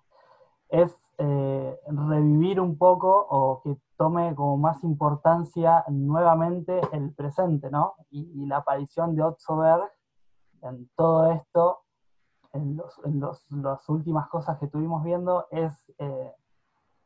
[0.69, 7.95] es eh, revivir un poco o que tome como más importancia nuevamente el presente, ¿no?
[8.11, 9.91] Y, la aparición de Otsoberg
[10.63, 11.81] en todo esto,
[12.53, 12.81] en,
[13.63, 16.33] las últimas cosas que estuvimos viendo, es, eh,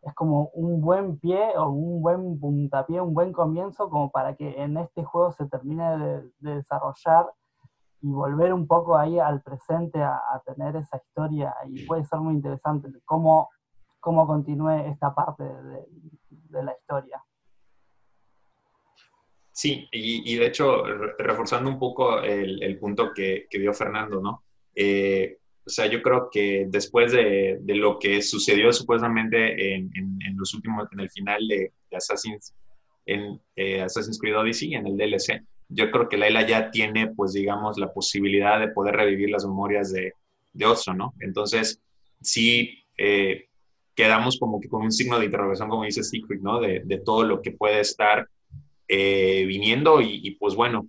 [0.03, 4.63] es como un buen pie o un buen puntapié, un buen comienzo como para que
[4.63, 7.27] en este juego se termine de, desarrollar
[8.01, 12.21] y volver un poco ahí al presente a, a, tener esa historia y puede ser
[12.21, 13.49] muy interesante cómo
[14.09, 17.23] cómo continúe esta parte de, la historia.
[19.53, 20.83] Sí, y, de hecho,
[21.19, 24.45] reforzando un poco el, punto que, dio Fernando, ¿no?
[24.75, 29.91] Eh, o sea, yo creo que después de, lo que sucedió supuestamente en,
[30.37, 32.55] los últimos, en el final de, Assassin's,
[33.05, 37.35] en eh, Assassin's Creed Odyssey, en el DLC, yo creo que Laila ya tiene, pues,
[37.35, 40.15] digamos, la posibilidad de poder revivir las memorias de,
[40.55, 40.67] de
[40.97, 41.13] ¿no?
[41.21, 41.83] Entonces,
[42.23, 43.48] sí, eh,
[43.99, 46.61] quedamos como que con un signo de interrogación, como dice Secret, ¿no?
[46.61, 48.29] De, de todo lo que puede estar
[48.87, 50.89] eh, viniendo y, pues bueno,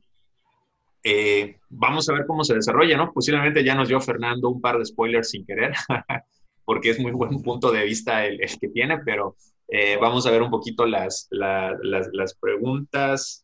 [1.04, 3.12] eh, vamos a ver cómo se desarrolla, ¿no?
[3.12, 5.74] Posiblemente ya nos dio Fernando un par de spoilers sin querer,
[6.65, 9.36] porque es muy buen punto de vista el, el que tiene, pero
[9.67, 11.80] eh, vamos a ver un poquito las, las,
[12.13, 13.43] las, preguntas.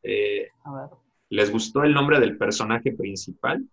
[1.30, 3.66] ¿Les gustó el nombre del personaje principal?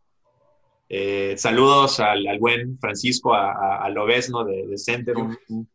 [1.36, 5.66] saludos al, al, buen Francisco, a, a, al obesno de, de Center, un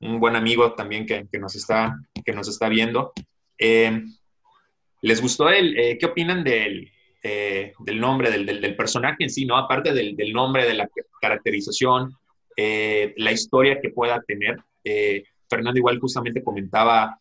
[0.00, 3.12] buen amigo también que, nos, está, que nos está viendo.
[3.58, 4.02] Eh,
[5.02, 6.90] ¿Les gustó el, eh, qué opinan del,
[7.22, 9.56] del nombre, del, del, personaje en sí, ¿no?
[9.56, 10.88] Aparte del, del nombre, de la
[11.20, 12.14] caracterización,
[12.56, 14.58] la historia que pueda tener.
[15.48, 17.18] Fernando igual justamente comentaba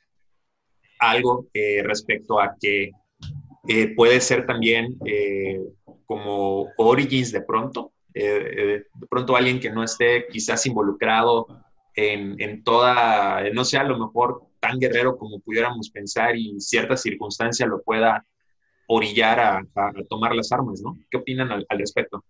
[0.99, 1.47] algo
[1.83, 2.91] respecto a que
[3.95, 4.97] puede ser también
[6.05, 11.62] como Origins de pronto, de pronto alguien que no esté quizás involucrado
[11.95, 17.65] en, toda, no sé, a lo mejor tan guerrero como pudiéramos pensar y cierta circunstancia
[17.65, 18.25] lo pueda
[18.87, 20.97] orillar a, tomar las armas, ¿no?
[21.09, 22.23] ¿Qué opinan al, respecto?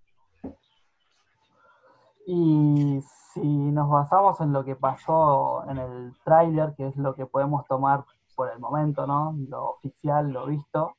[2.25, 2.99] Y
[3.33, 7.65] si nos basamos en lo que pasó en el tráiler, que es lo que podemos
[7.67, 8.03] tomar
[8.35, 9.35] por el momento, ¿no?
[9.49, 10.95] Lo oficial, lo visto.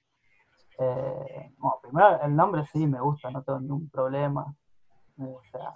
[0.78, 4.54] Eh, bueno, primero el nombre sí me gusta, no tengo ningún problema.
[5.18, 5.74] o sea,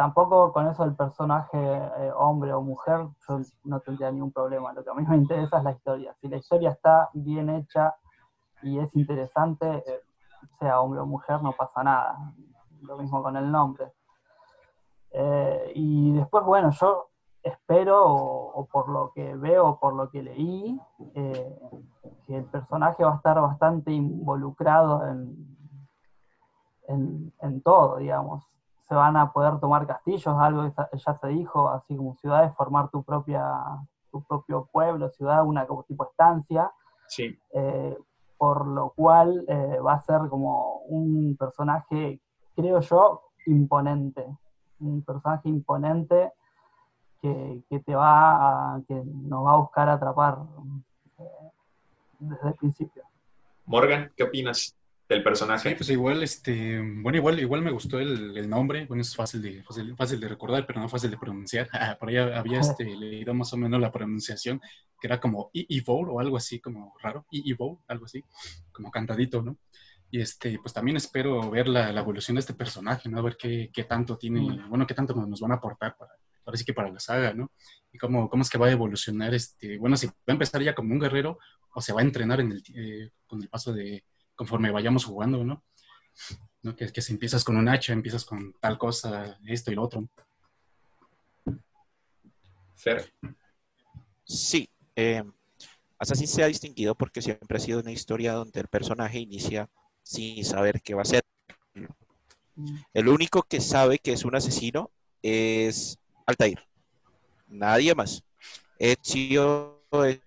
[0.00, 4.72] tampoco con eso del personaje eh, hombre o mujer, yo no tendría ningún problema.
[4.72, 6.16] Lo que a mí me interesa es la historia.
[6.22, 7.94] Si la historia está bien hecha
[8.62, 10.00] y es interesante, eh,
[10.58, 12.16] sea hombre o mujer, no pasa nada.
[12.80, 13.92] Lo mismo con el nombre.
[15.10, 17.10] Eh, y después, bueno, yo
[17.42, 20.80] espero, o, por lo que veo, o por lo que leí,
[21.12, 25.58] que el personaje va a estar bastante involucrado en,
[26.88, 28.50] en, en todo, digamos
[28.90, 32.90] se van a poder tomar castillos, algo que ya se dijo, así como ciudades, formar
[32.90, 33.48] tu propia
[34.10, 36.72] tu propio pueblo, ciudad, una como tipo estancia.
[37.06, 37.38] Sí.
[37.54, 37.96] Eh,
[38.36, 42.20] por lo cual eh, va a ser como un personaje,
[42.56, 44.26] creo yo, imponente.
[44.80, 46.32] Un personaje imponente
[47.22, 50.38] que, te va a, que nos va a buscar atrapar
[51.18, 51.24] eh,
[52.18, 53.04] desde el principio.
[53.66, 54.74] Morgan, ¿qué opinas?
[55.14, 55.70] Del personaje.
[55.70, 59.62] Sí, pues igual, este, bueno, igual, igual me gustó el, nombre, bueno, es fácil de,
[59.96, 61.68] fácil, de recordar, pero no fácil de pronunciar.
[61.98, 64.60] por ahí había este, leído más o menos la pronunciación,
[65.00, 68.22] que era como Evo o algo así, como raro, Evo, algo así,
[68.72, 69.58] como cantadito, ¿no?
[70.12, 73.18] Y este, pues también espero ver la, evolución de este personaje, ¿no?
[73.18, 74.68] A ver qué, qué, tanto tiene, mm.
[74.68, 76.12] bueno, qué tanto nos van a aportar para,
[76.44, 77.50] ahora sí que para la saga, ¿no?
[77.92, 80.74] Y cómo, cómo es que va a evolucionar, este, bueno, si va a empezar ya
[80.74, 81.38] como un guerrero
[81.74, 84.04] o se va a entrenar en el, eh, con el paso de,
[84.40, 85.62] conforme vayamos jugando, ¿no?
[86.62, 86.74] ¿No?
[86.74, 90.08] Que, que si empiezas con un hacha, empiezas con tal cosa, esto y lo otro.
[92.74, 93.12] Fer.
[94.24, 94.66] Sí.
[94.96, 95.22] Eh,
[95.98, 99.68] Assassin se ha distinguido porque siempre ha sido una historia donde el personaje inicia
[100.02, 101.22] sin saber qué va a ser.
[102.94, 106.66] El único que sabe que es un asesino es Altair.
[107.46, 108.24] Nadie más.
[108.78, 110.22] Ezio es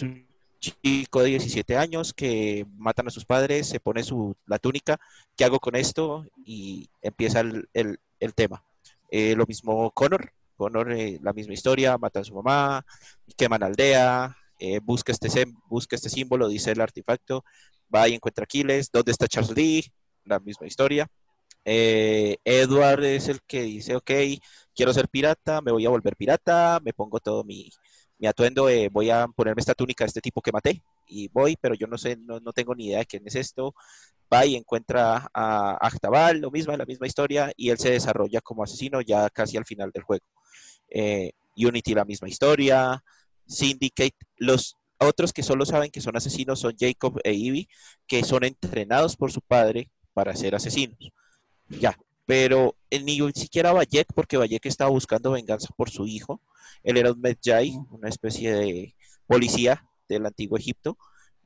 [0.00, 0.27] un
[0.58, 4.98] chico de 17 años que matan a sus padres, se pone su, la túnica,
[5.36, 6.26] ¿qué hago con esto?
[6.44, 8.64] Y empieza el, el, tema.
[9.10, 12.84] Eh, lo mismo Connor, Connor, eh, la misma historia, matan a su mamá,
[13.36, 17.44] queman aldea, eh, busca, este, busca este símbolo, dice el artefacto,
[17.94, 19.84] va y encuentra Aquiles, ¿dónde está Charles Lee?
[20.24, 21.08] La misma historia.
[21.64, 24.10] Edward es el que dice, ok,
[24.74, 27.70] quiero ser pirata, me voy a volver pirata, me pongo todo mi,
[28.18, 31.56] mi atuendo, eh, voy a ponerme esta túnica de este tipo que maté y voy,
[31.60, 33.74] pero yo no sé, no, tengo ni idea de quién es esto.
[34.32, 38.62] Va y encuentra a Actabal, lo mismo, la misma historia, y él se desarrolla como
[38.62, 40.26] asesino ya casi al final del juego.
[40.90, 43.02] Eh, Unity, la misma historia.
[43.46, 47.68] Syndicate, los otros que solo saben que son asesinos son Jacob e Ivy,
[48.06, 50.98] que son entrenados por su padre para ser asesinos.
[51.68, 51.96] Ya,
[52.28, 56.42] pero ni siquiera Bayek, porque Bayek estaba buscando venganza por su hijo,
[56.82, 58.94] él era un Medjay, una especie de
[59.26, 60.98] policía del antiguo Egipto,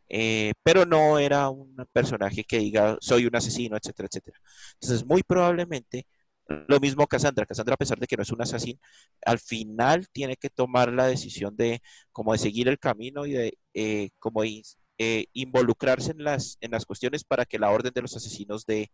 [0.09, 4.41] eh, pero no era un personaje que diga soy un asesino, etcétera, etcétera.
[4.81, 6.05] Entonces, muy probablemente
[6.49, 7.47] lo mismo Cassandra.
[7.47, 8.81] Cassandra, a pesar de que no es un asesino,
[9.25, 13.59] al final tiene que tomar la decisión de como de seguir el camino y de
[13.75, 18.17] eh, como eh, involucrarse en las, en las cuestiones para que la orden de los
[18.17, 18.91] asesinos de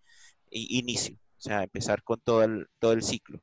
[0.51, 3.41] inicio, o sea, empezar con todo el, todo el ciclo.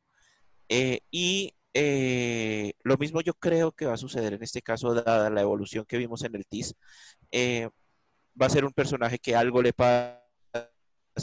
[1.12, 5.42] y eh, lo mismo yo creo que va a suceder en este caso, dada la
[5.42, 6.74] evolución que vimos en el TIS.
[7.32, 7.70] Eh,
[8.42, 10.22] va a ser un personaje que algo le pasa,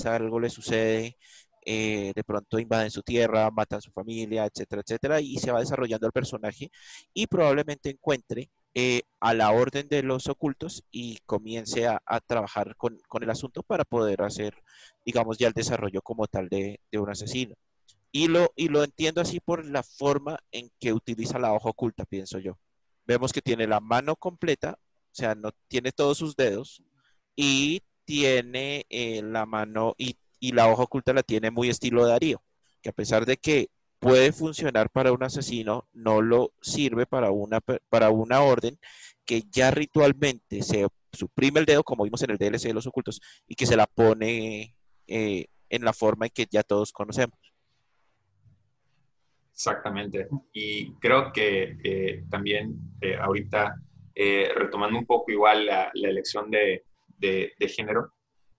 [0.05, 1.17] algo le sucede,
[1.65, 6.07] eh, de pronto invaden su tierra, matan su familia, etcétera, etcétera, y se va desarrollando
[6.07, 6.71] el personaje
[7.15, 8.51] y probablemente encuentre
[9.21, 14.23] a la orden de los ocultos y comience a, trabajar con, el asunto para poder
[14.23, 14.55] hacer,
[15.05, 17.55] digamos, ya el desarrollo como tal de un asesino.
[18.15, 22.05] Y lo, y lo entiendo así por la forma en que utiliza la hoja oculta,
[22.05, 22.59] pienso yo.
[23.07, 26.83] Vemos que tiene la mano completa, o sea, no tiene todos sus dedos,
[27.35, 30.17] y tiene eh, la mano y,
[30.53, 32.43] la hoja oculta la tiene muy estilo Darío,
[32.83, 33.71] que a pesar de que
[34.03, 38.77] puede funcionar para un asesino, no lo sirve para una, para una orden
[39.25, 43.21] que ya ritualmente se suprime el dedo, como vimos en el DLC de los ocultos,
[43.47, 44.75] y que se la pone
[45.07, 47.39] eh, en la forma en que ya todos conocemos.
[49.55, 50.27] Exactamente.
[50.53, 53.77] Y creo que eh, también eh, ahorita,
[54.57, 56.83] retomando un poco igual la, elección de,
[57.21, 58.13] de género,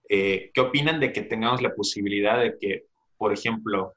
[0.08, 2.86] ¿qué opinan de que tengamos la posibilidad de que,
[3.18, 3.92] por ejemplo,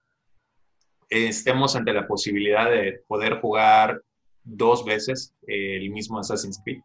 [1.09, 4.01] estemos ante la posibilidad de poder jugar
[4.43, 6.81] dos veces el mismo Assassin's Creed,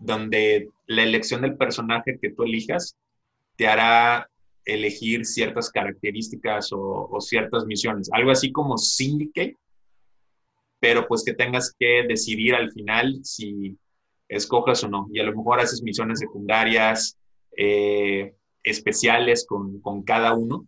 [0.00, 2.96] donde la elección del personaje que tú elijas
[3.56, 4.28] te hará
[4.64, 9.56] elegir ciertas características o, ciertas misiones, algo así como Syndicate,
[10.80, 13.76] pero pues que tengas que decidir al final si
[14.28, 17.16] escojas o no, y a lo mejor haces misiones secundarias
[17.56, 20.66] eh, especiales con, con cada uno,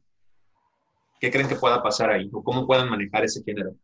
[1.21, 2.31] ¿Qué creen que pueda pasar ahí?
[2.33, 3.75] ¿O cómo pueden manejar ese género?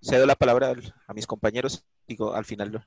[0.00, 0.72] Cedo la palabra
[1.08, 2.80] a mis compañeros, digo, al final lo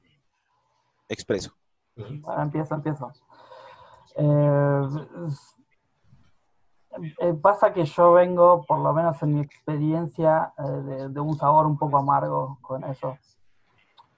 [1.10, 1.53] expreso.
[1.95, 3.12] Bueno, empiezo, empiezo.
[4.16, 4.82] Eh,
[7.20, 11.66] eh, pasa que yo vengo, por lo menos en mi experiencia, eh, de, un sabor
[11.66, 13.18] un poco amargo con eso.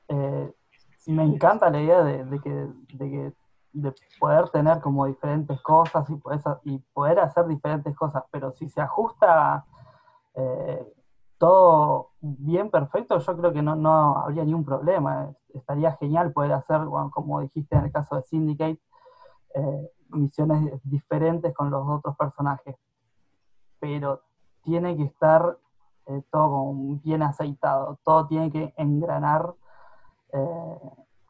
[0.07, 3.33] me encanta la idea de, que, de que
[3.81, 8.67] de poder tener como diferentes cosas y poder, y poder hacer diferentes cosas, pero si
[8.69, 9.65] se ajusta
[10.33, 10.93] eh,
[11.37, 15.31] todo bien perfecto, yo creo que no, no habría ningún problema.
[15.53, 18.81] Estaría genial poder hacer, como dijiste en el caso de Syndicate,
[19.53, 22.75] eh, misiones diferentes con los otros personajes.
[23.79, 24.21] Pero
[24.63, 25.59] tiene que estar
[26.07, 26.73] eh, todo
[27.03, 29.53] bien aceitado, todo tiene que engranar,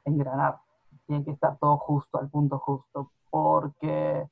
[0.06, 0.60] engranar
[1.08, 4.28] tiene que estar todo justo, al punto justo, porque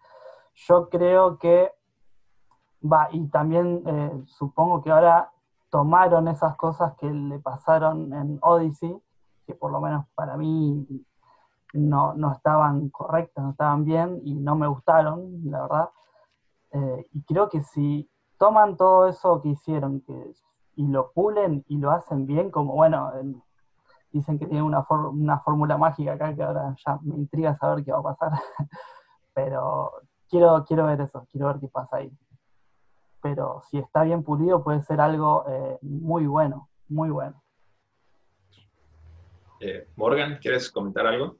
[0.53, 1.71] yo creo que,
[2.81, 5.31] va, y también eh, supongo que ahora
[5.69, 8.95] tomaron esas cosas que le pasaron en Odyssey,
[9.45, 10.87] que por lo menos para mí
[11.73, 15.89] no, estaban correctas, no estaban bien y no me gustaron, la verdad.
[16.71, 20.33] Eh, y creo que si toman todo eso que hicieron que,
[20.75, 23.11] y lo pulen y lo hacen bien, como bueno,
[24.15, 27.91] dicen que tiene una, una fórmula mágica acá que ahora ya me intriga saber qué
[27.91, 28.31] va a pasar.
[29.33, 29.91] Pero
[30.29, 32.11] quiero, quiero ver eso, quiero ver qué pasa ahí.
[33.21, 37.43] Pero si está bien pulido puede ser algo eh, muy bueno, muy bueno.
[39.59, 41.37] Eh, Morgan, ¿quieres comentar algo?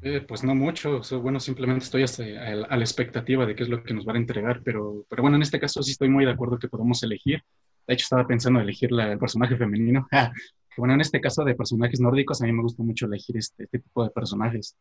[0.00, 3.94] Eh, pues no mucho, bueno, simplemente estoy a, la expectativa de qué es lo que
[3.94, 6.58] nos van a entregar, pero, pero bueno, en este caso sí estoy muy de acuerdo
[6.58, 7.42] que podemos elegir.
[7.86, 10.06] De hecho, estaba pensando en elegir el personaje femenino,
[10.76, 13.78] bueno, en este caso de personajes nórdicos, a mí me gusta mucho elegir este, este
[13.78, 14.76] tipo de personajes,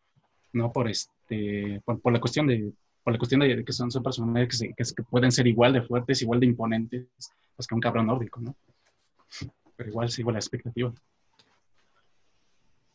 [0.52, 0.72] ¿no?
[0.72, 2.74] Por, este, por, la cuestión de
[3.04, 6.22] por la cuestión de que son, son personajes que, que, pueden ser igual de fuertes,
[6.22, 7.06] igual de imponentes,
[7.56, 8.56] pues que un cabrón nórdico, ¿no?
[9.76, 10.94] Pero igual sigo la expectativa.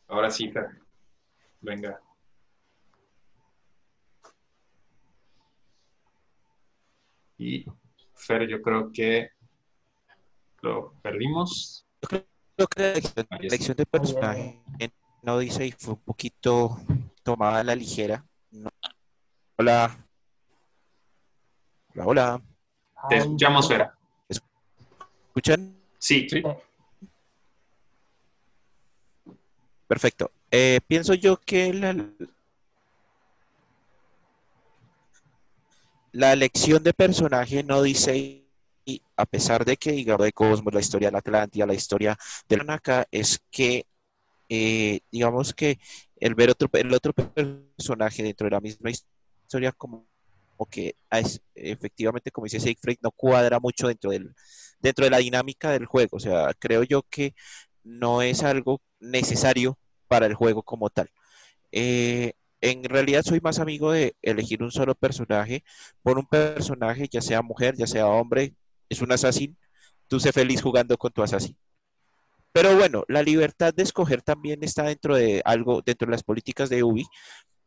[0.07, 0.65] Ahora sí, Fer.
[1.61, 2.01] Venga.
[7.37, 7.65] Y
[8.15, 9.29] Fer, yo creo que
[10.61, 11.85] lo perdimos
[12.67, 14.61] que la elección de personaje
[15.21, 16.79] no dice y fue un poquito
[17.23, 18.25] tomada a la ligera.
[19.57, 20.05] Hola.
[21.93, 22.41] Hola, hola.
[23.09, 23.97] Te escuchamos, Vera.
[24.27, 25.75] ¿Escuchan?
[25.97, 26.27] Sí.
[26.29, 26.43] sí.
[29.87, 30.31] Perfecto.
[30.51, 31.95] Eh, pienso yo que la,
[36.11, 37.81] la elección de personaje no
[38.85, 42.17] dice a pesar de que, digamos, de Cosmos, la historia de la Atlántida, la historia
[42.47, 43.85] de la Naka, es que,
[44.49, 45.79] eh, digamos que
[46.17, 50.07] el ver otro, el otro personaje dentro de la misma historia como,
[50.69, 54.33] que es, efectivamente, como dice Siegfried, no cuadra mucho dentro, del,
[54.79, 56.17] dentro de la dinámica del juego.
[56.17, 57.33] O sea, creo yo que
[57.83, 59.77] no es algo necesario
[60.07, 61.09] para el juego como tal.
[61.71, 65.63] Eh, en realidad soy más amigo de elegir un solo personaje
[66.03, 68.53] por un personaje, ya sea mujer, ya sea hombre,
[68.89, 69.57] es un assassin,
[70.07, 71.55] tú sé feliz jugando con tu assassin.
[72.51, 76.69] Pero bueno, la libertad de escoger también está dentro de algo, dentro de las políticas
[76.69, 77.05] de Ubi.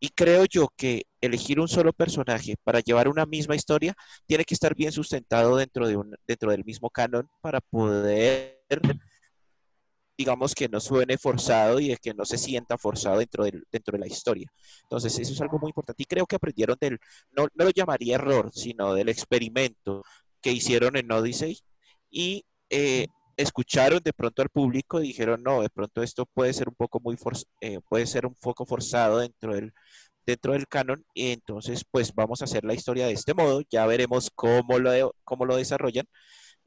[0.01, 3.95] Y creo yo que elegir un solo personaje para llevar una misma historia
[4.27, 8.59] tiene que estar bien sustentado dentro, de un, dentro del mismo canon para poder,
[10.19, 14.01] digamos, que no suene forzado y que no se sienta forzado dentro, del, dentro de
[14.01, 14.51] la historia.
[14.83, 16.03] Entonces, eso es algo muy importante.
[16.03, 16.99] Y creo que aprendieron del,
[17.31, 20.03] no, no lo llamaría error, sino del experimento
[20.43, 21.59] que hicieron en Odyssey
[22.11, 26.69] y eh, escucharon de pronto al público y dijeron, no, de pronto esto puede ser
[26.69, 27.17] un poco muy
[27.61, 28.37] eh, puede ser un
[28.67, 29.73] forzado dentro del,
[30.27, 33.87] dentro del canon y entonces pues vamos a hacer la historia de este modo, ya
[33.87, 36.07] veremos cómo lo, cómo lo desarrollan,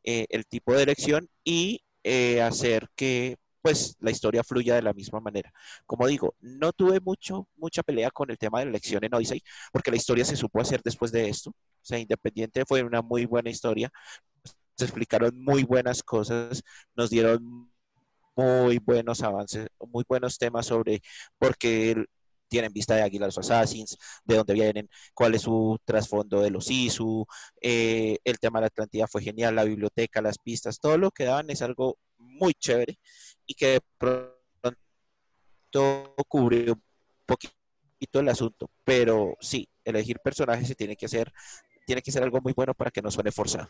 [0.04, 1.82] eh, el tipo de elección y
[2.42, 3.36] hacer que
[3.66, 5.52] pues la historia fluya de la misma manera.
[5.88, 9.42] Como digo, no tuve mucho, mucha pelea con el tema de la elección en Odyssey,
[9.72, 11.50] porque la historia se supo hacer después de esto.
[11.50, 13.90] O sea, Independiente fue una muy buena historia.
[14.78, 16.62] Se explicaron muy buenas cosas,
[16.96, 17.72] nos dieron
[18.36, 21.02] muy buenos avances, muy buenos temas sobre
[21.40, 22.06] por qué
[22.48, 26.70] tienen vista de águila los assassins, de dónde vienen, cuál es su trasfondo de los
[26.70, 27.26] ISU,
[27.62, 31.24] eh, el tema de la Atlantida fue genial, la biblioteca, las pistas, todo lo que
[31.26, 33.00] daban es algo muy chévere
[33.46, 34.36] y que de pronto
[36.28, 36.82] cubre un
[37.26, 41.32] poquito el asunto, pero sí, elegir personajes se tiene que hacer,
[41.86, 43.70] tiene que ser algo muy bueno para que no suene forzado.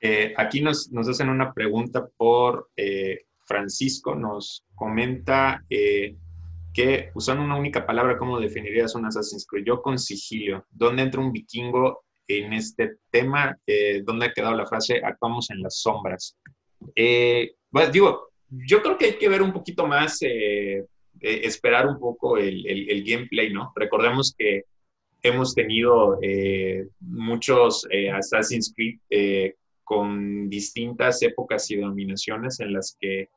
[0.00, 5.64] Eh, aquí nos, nos, hacen una pregunta por eh, Francisco, nos comenta
[6.72, 9.64] que usando una única palabra, ¿cómo definirías un Assassin's Creed?
[9.66, 10.66] Yo con sigilio.
[10.70, 13.56] ¿Dónde entra un vikingo en este tema?
[13.66, 16.38] Eh, ¿Dónde ha quedado la frase actuamos en las sombras?
[16.96, 18.31] Eh, pues digo,
[18.66, 20.84] yo creo que hay que ver un poquito más, eh,
[21.20, 23.72] esperar un poco el, el, gameplay, ¿no?
[23.76, 24.64] Recordemos que
[25.22, 26.18] hemos tenido
[27.00, 29.52] muchos Assassin's Creed
[29.84, 33.28] con distintas épocas y denominaciones en las que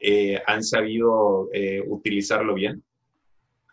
[0.00, 2.82] eh, han sabido eh, utilizarlo bien.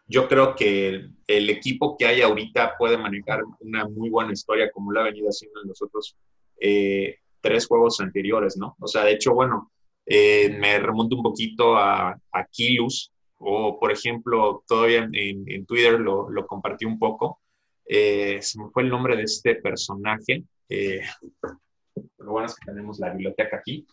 [0.07, 4.91] Yo creo que el, equipo que hay ahorita puede manejar una muy buena historia como
[4.91, 6.15] lo ha venido haciendo en los otros
[6.59, 8.75] eh, tres juegos anteriores, ¿no?
[8.79, 9.71] O sea, de hecho, bueno,
[10.05, 16.47] me remonto un poquito a, a Kilus, o por ejemplo, todavía en, Twitter lo, lo,
[16.47, 17.41] compartí un poco.
[17.85, 20.43] se me fue el nombre de este personaje.
[20.69, 23.85] lo bueno es que tenemos la biblioteca aquí.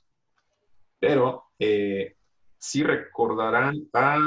[0.98, 1.44] Pero
[2.60, 4.18] si recordarán a,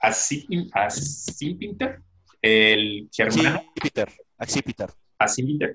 [0.00, 0.12] a,
[0.90, 2.02] Simpinter,
[2.40, 3.62] el germano.
[4.38, 4.46] A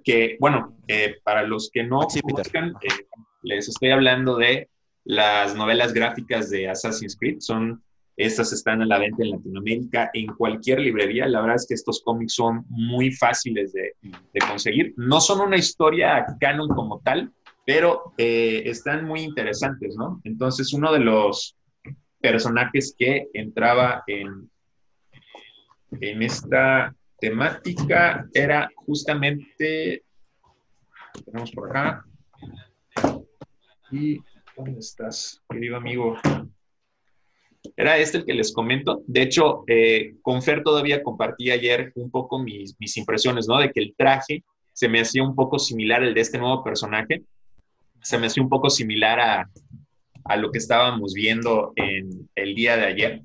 [0.04, 3.06] Que, bueno, eh, para los que no conozcan, eh,
[3.44, 4.70] les estoy hablando de
[5.04, 7.38] las novelas gráficas de Assassin's Creed.
[7.40, 7.82] Son,
[8.18, 11.28] estas están a la venta en Latinoamérica, en cualquier librería.
[11.28, 14.94] La verdad es que estos cómics son muy fáciles de, de conseguir.
[14.98, 17.32] No son una historia canon como tal,
[17.66, 20.22] pero eh, están muy interesantes, ¿no?
[20.24, 21.58] Entonces, uno de los
[22.22, 24.50] personajes que entraba en,
[26.02, 30.04] en esta temática era justamente,
[31.26, 32.06] tenemos por acá,
[33.92, 34.20] y
[34.56, 36.18] ¿dónde estás, querido amigo?
[37.76, 39.04] Era este el que les comento.
[39.08, 43.60] De hecho, eh, con todavía compartí ayer un poco mis, mis impresiones, ¿no?
[43.60, 44.44] De que el traje
[44.74, 47.24] se me hacía un poco similar al de este nuevo personaje
[48.02, 49.50] se me hace un poco similar a,
[50.26, 53.22] a lo que estábamos viendo en el día de ayer.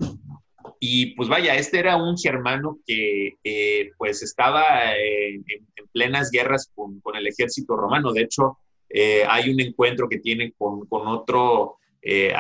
[0.84, 5.44] Y pues vaya, este era un germano que eh, pues estaba en,
[5.92, 8.12] plenas guerras con, el ejército romano.
[8.12, 8.58] De hecho,
[8.88, 12.34] eh, hay un encuentro que tiene con, con otro eh,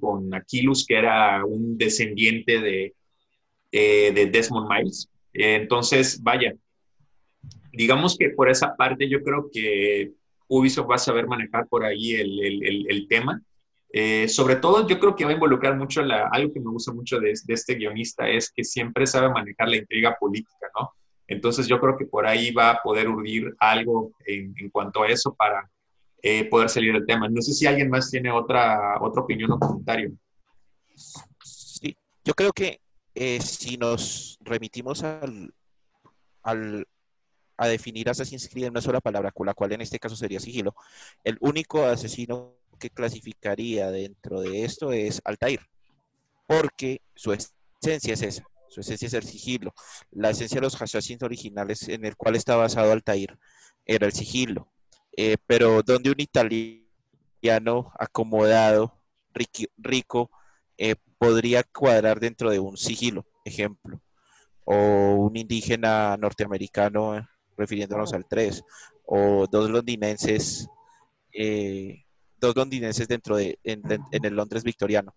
[0.00, 2.94] con Aquilus, que era un descendiente de,
[3.70, 5.10] de Desmond Miles.
[5.34, 6.54] entonces, vaya,
[7.74, 10.12] digamos que por esa parte yo creo que
[10.48, 13.42] Ubisoft va a saber manejar por ahí el, tema.
[13.92, 16.92] Eh, sobre todo, yo creo que va a involucrar mucho la, algo que me gusta
[16.92, 20.66] mucho de, este guionista es que siempre sabe manejar la intriga política.
[21.28, 25.34] Entonces, yo creo que por ahí va a poder urdir algo en, cuanto a eso
[25.34, 25.68] para
[26.22, 27.28] eh, poder salir del tema.
[27.28, 30.12] No sé si alguien más tiene otra, otra opinión o comentario.
[30.94, 32.80] Sí, yo creo que
[33.14, 35.52] eh, si nos remitimos al,
[36.42, 36.86] al,
[37.56, 40.40] a definir Assassin's Creed en una sola palabra, con la cual en este caso sería
[40.40, 40.74] sigilo,
[41.24, 45.60] el único asesino que clasificaría dentro de esto es Altair,
[46.46, 49.74] porque su esencia es esa, su esencia es el sigilo.
[50.10, 53.38] La esencia de los assassins originales en el cual está basado Altair
[53.84, 54.68] era el sigilo,
[55.16, 59.00] eh, pero donde un italiano acomodado,
[59.76, 60.30] rico,
[60.78, 64.00] eh, podría cuadrar dentro de un sigilo, ejemplo,
[64.64, 68.62] o un indígena norteamericano refiriéndonos al 3,
[69.06, 70.68] o dos londinenses,
[71.32, 72.05] eh,
[72.40, 75.14] dos londinenses dentro de, en, el Londres victoriano.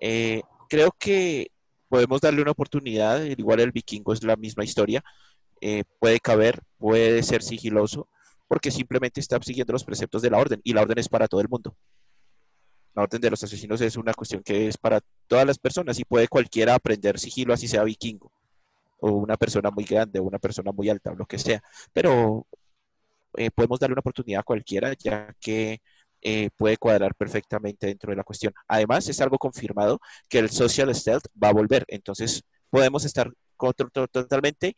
[0.00, 1.50] Eh, creo que
[1.88, 5.02] podemos darle una oportunidad, igual el vikingo es la misma historia,
[5.60, 8.08] eh, puede caber, puede ser sigiloso,
[8.46, 11.40] porque simplemente está siguiendo los preceptos de la orden, y la orden es para todo
[11.40, 11.74] el mundo.
[12.94, 16.04] La orden de los asesinos es una cuestión que es para todas las personas y
[16.04, 18.32] puede cualquiera aprender sigilo así sea vikingo
[19.00, 22.46] o una persona muy grande o una persona muy alta o lo que sea, pero
[23.36, 25.80] eh, podemos darle una oportunidad a cualquiera ya que
[26.20, 28.52] eh, puede cuadrar perfectamente dentro de la cuestión.
[28.66, 33.30] Además, es algo confirmado que el social stealth va a volver, entonces podemos estar
[33.92, 34.76] totalmente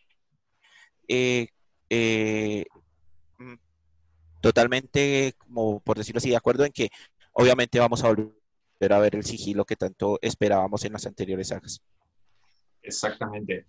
[1.08, 1.48] eh,
[1.88, 2.64] eh,
[3.38, 3.54] mm,
[4.40, 6.88] totalmente, como por decirlo así, de acuerdo en que
[7.32, 11.82] obviamente vamos a volver a ver el sigilo que tanto esperábamos en las anteriores sagas.
[12.82, 13.66] Exactamente.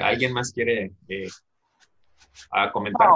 [0.00, 0.92] ¿Alguien más quiere
[2.72, 3.08] comentar?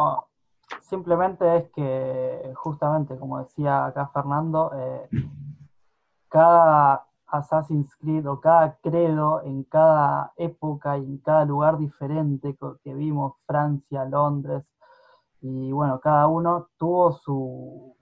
[0.82, 5.08] Simplemente es que, justamente, como decía acá Fernando, eh,
[6.28, 12.94] cada Assassin's Creed o cada credo en cada época y en cada lugar diferente que
[12.94, 14.64] vimos, Francia, Londres,
[15.40, 17.96] y bueno, cada uno tuvo su,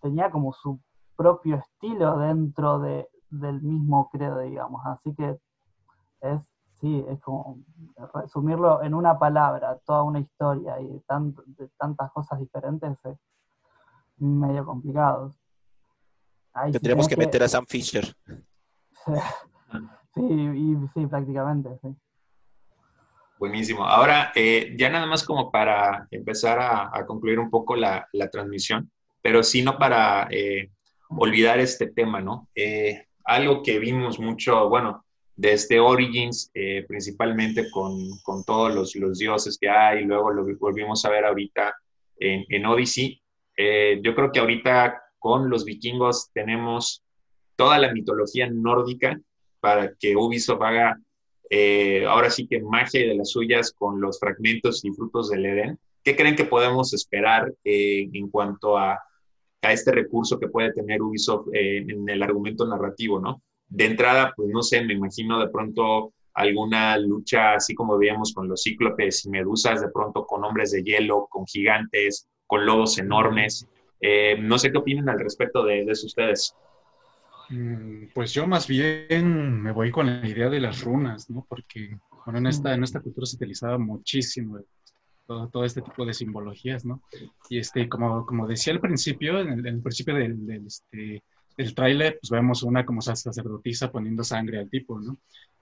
[0.00, 0.80] tenía como su
[1.16, 4.80] propio estilo dentro de, del mismo credo, digamos.
[4.86, 5.38] Así que
[6.20, 6.40] es
[6.80, 7.58] sí, es como
[8.14, 13.16] resumirlo en una palabra, toda una historia y de, tantas cosas diferentes es
[14.18, 15.34] medio complicado.
[16.72, 18.04] Tendríamos que, meter a Sam Fisher.
[20.14, 21.94] sí, y, sí, prácticamente, sí.
[23.38, 23.84] Buenísimo.
[23.84, 28.90] Ahora, eh, ya nada más como para empezar a, concluir un poco la, transmisión,
[29.22, 30.72] pero sí no para eh,
[31.10, 32.48] olvidar este tema, ¿no?
[32.56, 35.04] Eh, algo que vimos mucho, bueno,
[35.38, 41.04] desde Origins, eh, principalmente con, con todos los, los, dioses que hay, luego lo volvimos
[41.04, 41.76] a ver ahorita
[42.18, 43.22] en, en Odyssey.
[43.56, 47.04] Eh, yo creo que ahorita con los vikingos tenemos
[47.54, 49.20] toda la mitología nórdica
[49.60, 50.98] para que Ubisoft haga
[51.50, 55.78] eh, ahora sí que magia de las suyas con los fragmentos y frutos del Edén.
[56.02, 58.98] ¿Qué creen que podemos esperar en cuanto a,
[59.62, 63.40] a, este recurso que puede tener Ubisoft en el argumento narrativo, no?
[63.68, 68.48] De entrada, pues no sé, me imagino de pronto alguna lucha así como veíamos con
[68.48, 73.66] los cíclopes y medusas, de pronto con hombres de hielo, con gigantes, con lobos enormes.
[74.00, 76.54] Eh, no sé qué opinan al respecto de, eso ustedes.
[77.50, 81.44] Mm, pues yo más bien me voy con la idea de las runas, ¿no?
[81.48, 84.60] Porque bueno, en, esta, en esta cultura se utilizaba muchísimo
[85.26, 87.02] todo, todo este tipo de simbologías, ¿no?
[87.50, 91.22] Y este, como, como decía al principio, en el, principio del, del este,
[91.58, 95.18] el tráiler, pues vemos una como sacerdotisa poniendo sangre al tipo, ¿no?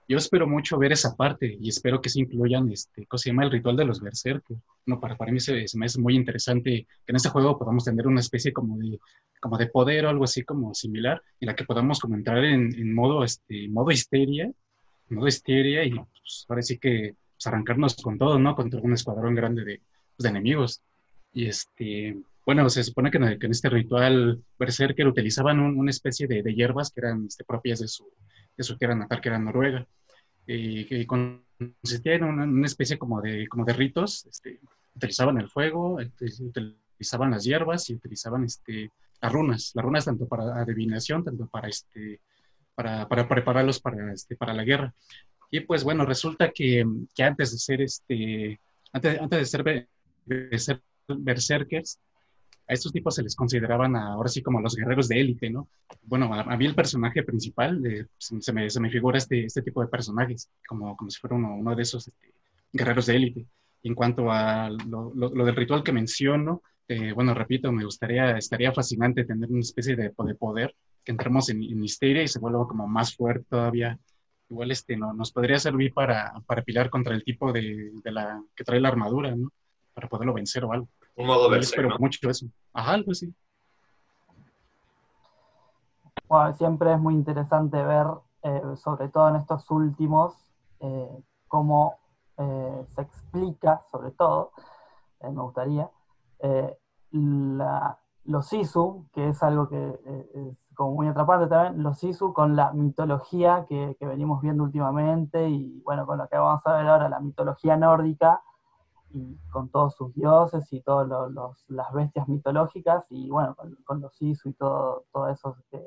[0.08, 3.42] Yo espero mucho ver esa parte y espero que se incluyan, este, ¿cómo se llama?
[3.42, 4.60] El ritual de los berserkers.
[4.84, 8.06] No, para, para mí se, me hace muy interesante que en este juego podamos tener
[8.06, 9.00] una especie como de,
[9.40, 12.94] como de poder o algo así como similar, en la que podamos como entrar en,
[12.94, 14.52] modo, este, modo histeria,
[15.08, 18.54] modo histeria y pues, ahora sí que pues, arrancarnos con todo, ¿no?
[18.54, 19.80] Contra un escuadrón grande de,
[20.16, 20.82] pues, de enemigos.
[21.32, 22.16] Y este,
[22.46, 27.26] bueno, se supone que en, este ritual berserker utilizaban una especie de, hierbas que eran
[27.26, 28.08] este, propias de su,
[28.56, 29.84] de su tierra natal, que era Noruega,
[30.46, 34.60] y que consistía en una, especie como de, como de ritos, este,
[34.94, 40.60] utilizaban el fuego, utilizaban las hierbas y utilizaban este, las runas, las runas tanto para
[40.60, 42.20] adivinación, tanto para, este,
[42.76, 44.94] para, para prepararlos para, este, para la guerra.
[45.50, 48.60] Y pues bueno, resulta que, que antes de ser, este,
[48.92, 49.88] antes, antes de ser,
[50.26, 51.98] de ser berserkers,
[52.68, 55.68] a estos tipos se les consideraban ahora sí como los guerreros de élite, ¿no?
[56.02, 57.80] Bueno, a, mí el personaje principal,
[58.18, 61.76] se, me, se, me, figura este, este tipo de personajes, como, como si fuera uno,
[61.76, 62.32] de esos este,
[62.72, 63.46] guerreros de élite.
[63.82, 65.10] En cuanto a lo,
[65.44, 70.12] del ritual que menciono, eh, bueno, repito, me gustaría, estaría fascinante tener una especie de,
[70.16, 73.96] de poder, que entremos en, en, histeria y se vuelva como más fuerte todavía.
[74.48, 78.42] Igual este, no, nos podría servir para, para pilar contra el tipo de, de la
[78.54, 79.50] que trae la armadura, ¿no?
[79.94, 80.88] Para poderlo vencer o algo.
[81.16, 81.96] Un modo Pero ¿no?
[81.98, 82.46] mucho eso.
[82.74, 83.34] Ajá, algo así.
[86.28, 88.06] Bueno, siempre es muy interesante ver,
[88.42, 90.34] eh, sobre todo en estos últimos,
[90.80, 91.98] eh, cómo
[92.36, 94.52] eh, se explica, sobre todo,
[95.22, 95.90] me gustaría,
[98.24, 99.98] los ISU, que es algo que
[100.34, 105.48] es como muy atrapante también, los ISU con la mitología que, que, venimos viendo últimamente
[105.48, 108.42] y bueno, con lo que vamos a ver ahora, la mitología nórdica,
[109.50, 111.08] con todos sus dioses y todas
[111.68, 115.80] las bestias mitológicas, y bueno, con, los Isu y todo, todo eso que,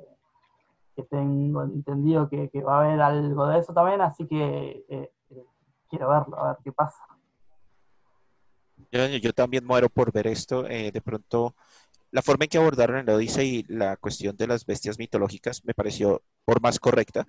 [1.10, 5.46] tengo entendido que, va a haber algo de eso también, así que eh, eh,
[5.90, 7.10] quiero verlo, a ver qué pasa.
[8.92, 10.68] Yo, también muero por ver esto.
[10.68, 11.56] Eh, de pronto,
[12.12, 15.74] la forma en que abordaron el Odyssey y la cuestión de las bestias mitológicas me
[15.74, 17.28] pareció por más correcta.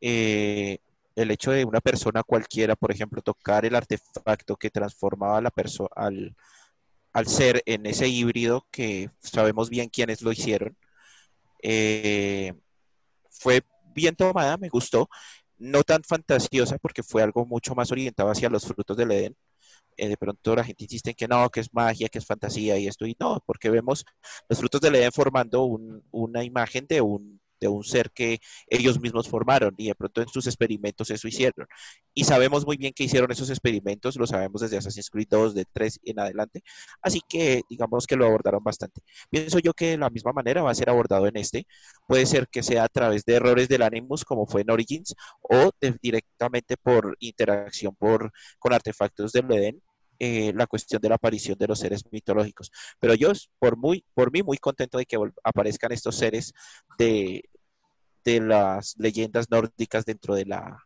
[0.00, 0.78] Eh,
[1.18, 5.50] el hecho de una persona cualquiera, por ejemplo, tocar el artefacto que transformaba a la
[5.50, 10.76] persona al, ser en ese híbrido que sabemos bien quiénes lo hicieron,
[11.62, 12.54] eh,
[13.30, 13.62] fue
[13.94, 15.08] bien tomada, me gustó,
[15.58, 19.36] no tan fantasiosa porque fue algo mucho más orientado hacia los frutos del Edén,
[19.96, 22.86] de pronto la gente insiste en que no, que es magia, que es fantasía y
[22.86, 24.04] esto, y no, porque vemos
[24.48, 25.64] los frutos del Edén formando
[26.12, 28.38] una imagen de un de un ser que
[28.68, 31.66] ellos mismos formaron y de pronto en sus experimentos eso hicieron.
[32.14, 35.64] Y sabemos muy bien que hicieron esos experimentos, lo sabemos desde Assassin's Creed 2, de
[35.72, 36.62] 3 en adelante,
[37.02, 39.00] así que digamos que lo abordaron bastante.
[39.30, 41.66] Pienso yo que de la misma manera va a ser abordado en este,
[42.06, 45.70] puede ser que sea a través de errores del Animus como fue en Origins o
[46.02, 49.82] directamente por interacción por, con artefactos del Edén,
[50.18, 52.70] eh, la cuestión de la aparición de los seres mitológicos.
[52.98, 56.52] Pero yo, por, muy, por mí, muy contento de que aparezcan estos seres
[56.98, 57.42] de,
[58.24, 60.84] de las leyendas nórdicas dentro de la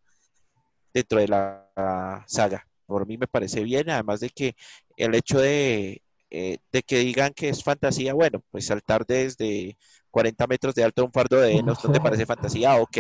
[0.92, 2.66] dentro de la saga.
[2.86, 4.54] Por mí me parece bien, además de que
[4.96, 9.76] el hecho de, eh, de que digan que es fantasía, bueno, pues saltar desde
[10.10, 12.76] 40 metros de alto un fardo de Enos, ¿no te parece fantasía?
[12.76, 12.98] Ok.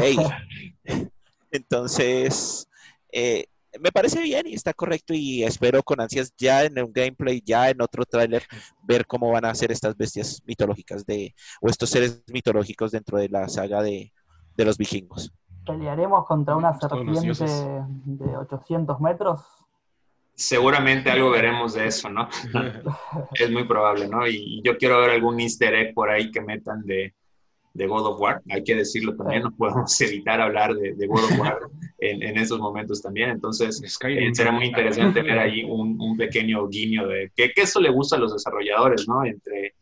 [1.50, 2.66] Entonces,
[3.12, 3.44] eh,
[3.80, 7.70] me parece bien y está correcto y espero con ansias ya en un gameplay, ya
[7.70, 8.42] en otro tráiler,
[8.82, 13.28] ver cómo van a ser estas bestias mitológicas de, o estos seres mitológicos dentro de
[13.28, 14.12] la saga de,
[14.56, 15.32] los vikingos.
[15.66, 19.40] ¿Pelearemos contra una serpiente de 800 metros?
[20.34, 22.28] Seguramente algo veremos de eso, ¿no?
[23.34, 24.26] es muy probable, ¿no?
[24.26, 27.14] Y yo quiero ver algún easter egg por ahí que metan de,
[27.74, 31.38] de God of War, hay que decirlo también, no podemos evitar hablar de, God of
[31.38, 31.58] War
[31.98, 36.68] en, en, esos momentos también, entonces eh, será muy interesante ver ahí un, un pequeño
[36.68, 39.24] guiño de que, que, eso le gusta a los desarrolladores, ¿no?
[39.24, 39.74] Entre,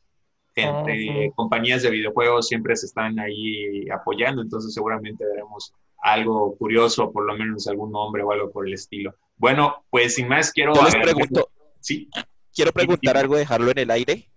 [0.55, 5.73] entre compañías de videojuegos siempre se están ahí apoyando, entonces seguramente veremos
[6.03, 9.15] algo curioso, por lo menos algún nombre o algo por el estilo.
[9.37, 10.73] Bueno, pues sin más quiero...
[10.83, 11.49] les pregunto,
[11.81, 12.09] ¿sí?
[12.55, 14.29] Quiero preguntar algo, dejarlo en el aire.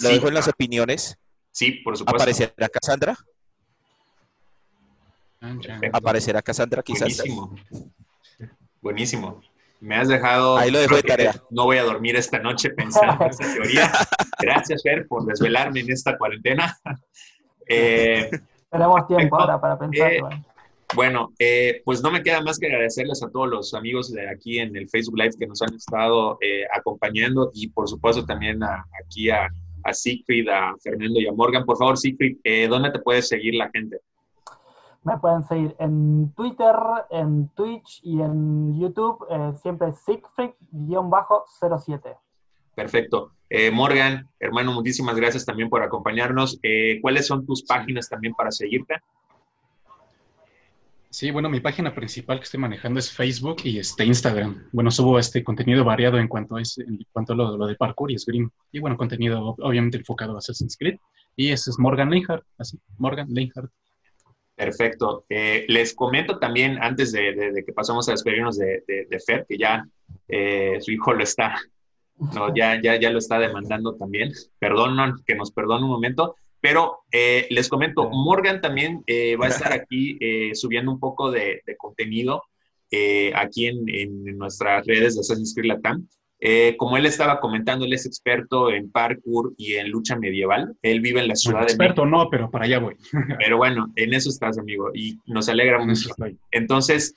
[0.00, 1.18] Lo dejo en las opiniones.
[1.58, 2.22] Sí, por supuesto.
[2.22, 3.16] ¿Aparecerá Cassandra?
[5.92, 7.16] ¿Aparecerá Cassandra quizás?
[7.16, 7.56] Buenísimo.
[8.80, 9.40] Buenísimo.
[9.80, 10.56] Me has dejado...
[10.56, 11.34] Ahí lo dejo de tarea.
[11.50, 13.90] No voy a dormir esta noche pensando en esta teoría.
[14.38, 16.78] Gracias, Fer, por desvelarme en esta cuarentena.
[17.70, 18.30] Eh,
[18.70, 20.10] Tenemos tiempo ahora para pensar.
[20.10, 20.22] Eh,
[20.94, 24.58] bueno, eh, pues no me queda más que agradecerles a todos los amigos de aquí
[24.58, 28.60] en el Facebook Live que nos han estado eh, acompañando y por supuesto también
[29.04, 29.50] aquí a
[29.84, 31.64] a Siegfried, a Fernando y a Morgan.
[31.64, 34.00] Por favor, Siegfried, eh, ¿dónde te puede seguir la gente?
[35.04, 36.74] Me pueden seguir en Twitter,
[37.10, 42.16] en Twitch y en YouTube, eh, siempre Siegfried-07.
[42.74, 43.30] Perfecto.
[43.48, 46.60] Eh, Morgan, hermano, muchísimas gracias también por acompañarnos.
[47.00, 48.96] ¿Cuáles son tus páginas también para seguirte?
[51.10, 54.68] Sí, bueno, mi página principal que estoy manejando es Facebook y este Instagram.
[54.72, 58.18] Bueno, subo este contenido variado en cuanto a, en cuanto a lo, de parkour y
[58.18, 58.50] Scream.
[58.72, 60.98] Y bueno, contenido obviamente enfocado a Assassin's Creed.
[61.34, 63.72] Y ese es Morgan Leinhardt, así, Morgan Leinhardt.
[64.54, 65.24] Perfecto.
[65.30, 69.86] Eh, les comento también, antes de, que pasemos a despedirnos de, de, Fer, que ya
[70.26, 71.54] eh, su hijo lo está,
[72.34, 74.32] no, ya, ya, ya lo está demandando también.
[74.58, 76.36] Perdón, que nos perdone un momento.
[76.60, 81.30] Pero eh, les comento, Morgan también eh, va a estar aquí eh, subiendo un poco
[81.30, 82.42] de, contenido
[83.34, 86.08] aquí en, nuestras redes de Assassin's Creed Latam.
[86.78, 90.74] como él estaba comentando, él es experto en parkour y en lucha medieval.
[90.80, 92.96] Él vive en la ciudad de Experto no, pero para allá voy.
[93.38, 96.08] pero bueno, en eso estás, amigo, y nos alegra mucho.
[96.50, 97.14] Entonces,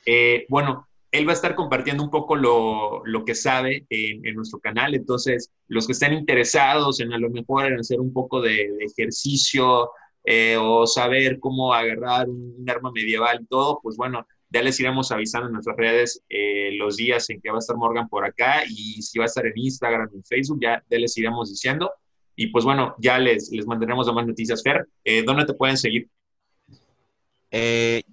[0.50, 4.96] bueno, él va a estar compartiendo un poco lo, que sabe en, nuestro canal.
[4.96, 9.92] Entonces, los que estén interesados en a lo mejor en hacer un poco de, ejercicio
[10.24, 15.12] eh, o saber cómo agarrar un, arma medieval y todo, pues bueno, ya les iremos
[15.12, 18.64] avisando en nuestras redes eh, los días en que va a estar Morgan por acá
[18.68, 21.92] y si va a estar en Instagram, en Facebook, ya, les iremos diciendo.
[22.38, 24.64] Y pues bueno, ya les, les mandaremos más noticias.
[24.64, 26.08] Fer, eh, ¿dónde te pueden seguir?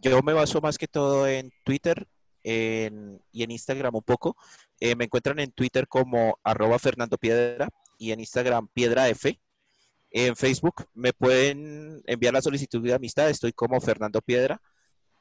[0.00, 2.08] yo me baso más que todo en Twitter,
[2.42, 4.36] y en Instagram un poco.
[4.80, 7.68] Eh, me encuentran en Twitter como arroba Fernando Piedra
[7.98, 9.38] y en Instagram Piedra F.
[10.10, 14.60] En Facebook me pueden enviar la solicitud de amistad, estoy como Fernando Piedra.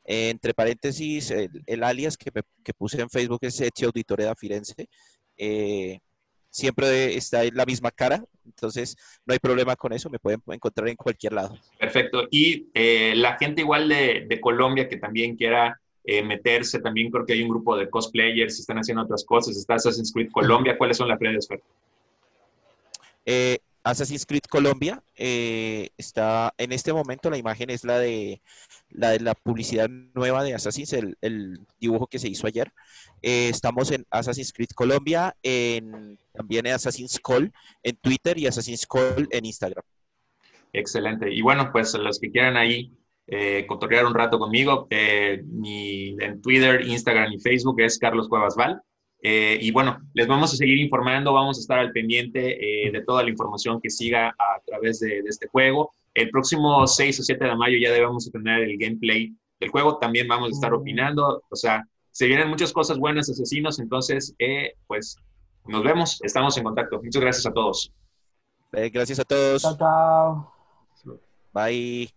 [0.05, 2.31] entre paréntesis, el, alias que,
[2.63, 4.87] que, puse en Facebook es Ezio Auditore da Firenze.
[5.35, 5.99] Eh,
[6.49, 8.95] siempre está en la misma cara, entonces
[9.25, 11.57] no hay problema con eso, me pueden encontrar en cualquier lado.
[11.77, 12.27] Perfecto.
[12.31, 15.79] Y eh, la gente igual de, de Colombia que también quiera
[16.09, 16.79] eh, meterse.
[16.79, 19.57] También creo que hay un grupo de cosplayers, están haciendo otras cosas.
[19.57, 20.77] Está Assassin's Creed Colombia.
[20.77, 21.49] ¿Cuáles son las redes,
[23.25, 28.41] eh, Assassin's Creed Colombia eh, está en este momento la imagen es la de
[28.89, 32.71] la de la publicidad nueva de Assassin's el, dibujo que se hizo ayer
[33.21, 37.51] estamos en Assassin's Creed Colombia en, también en Assassin's Call
[37.83, 39.83] en Twitter y Assassin's Call en Instagram
[40.73, 42.91] excelente y bueno pues los que quieran ahí
[43.27, 44.87] eh, cotorrear un rato conmigo.
[44.89, 48.81] Eh, mi, en Twitter, Instagram y Facebook es Carlos Cuevas Val.
[49.23, 53.03] Eh, y bueno, les vamos a seguir informando, vamos a estar al pendiente eh, de
[53.03, 55.91] toda la información que siga a través de, este juego.
[56.13, 60.27] El próximo 6 o 7 de mayo ya debemos tener el gameplay del juego, también
[60.27, 65.17] vamos a estar opinando, o sea, se vienen muchas cosas buenas, asesinos, entonces, eh, pues
[65.65, 67.01] nos vemos, estamos en contacto.
[67.01, 67.91] Muchas gracias a todos.
[68.71, 69.61] gracias a todos.
[69.61, 70.53] Chao, chao.
[71.53, 72.16] Bye.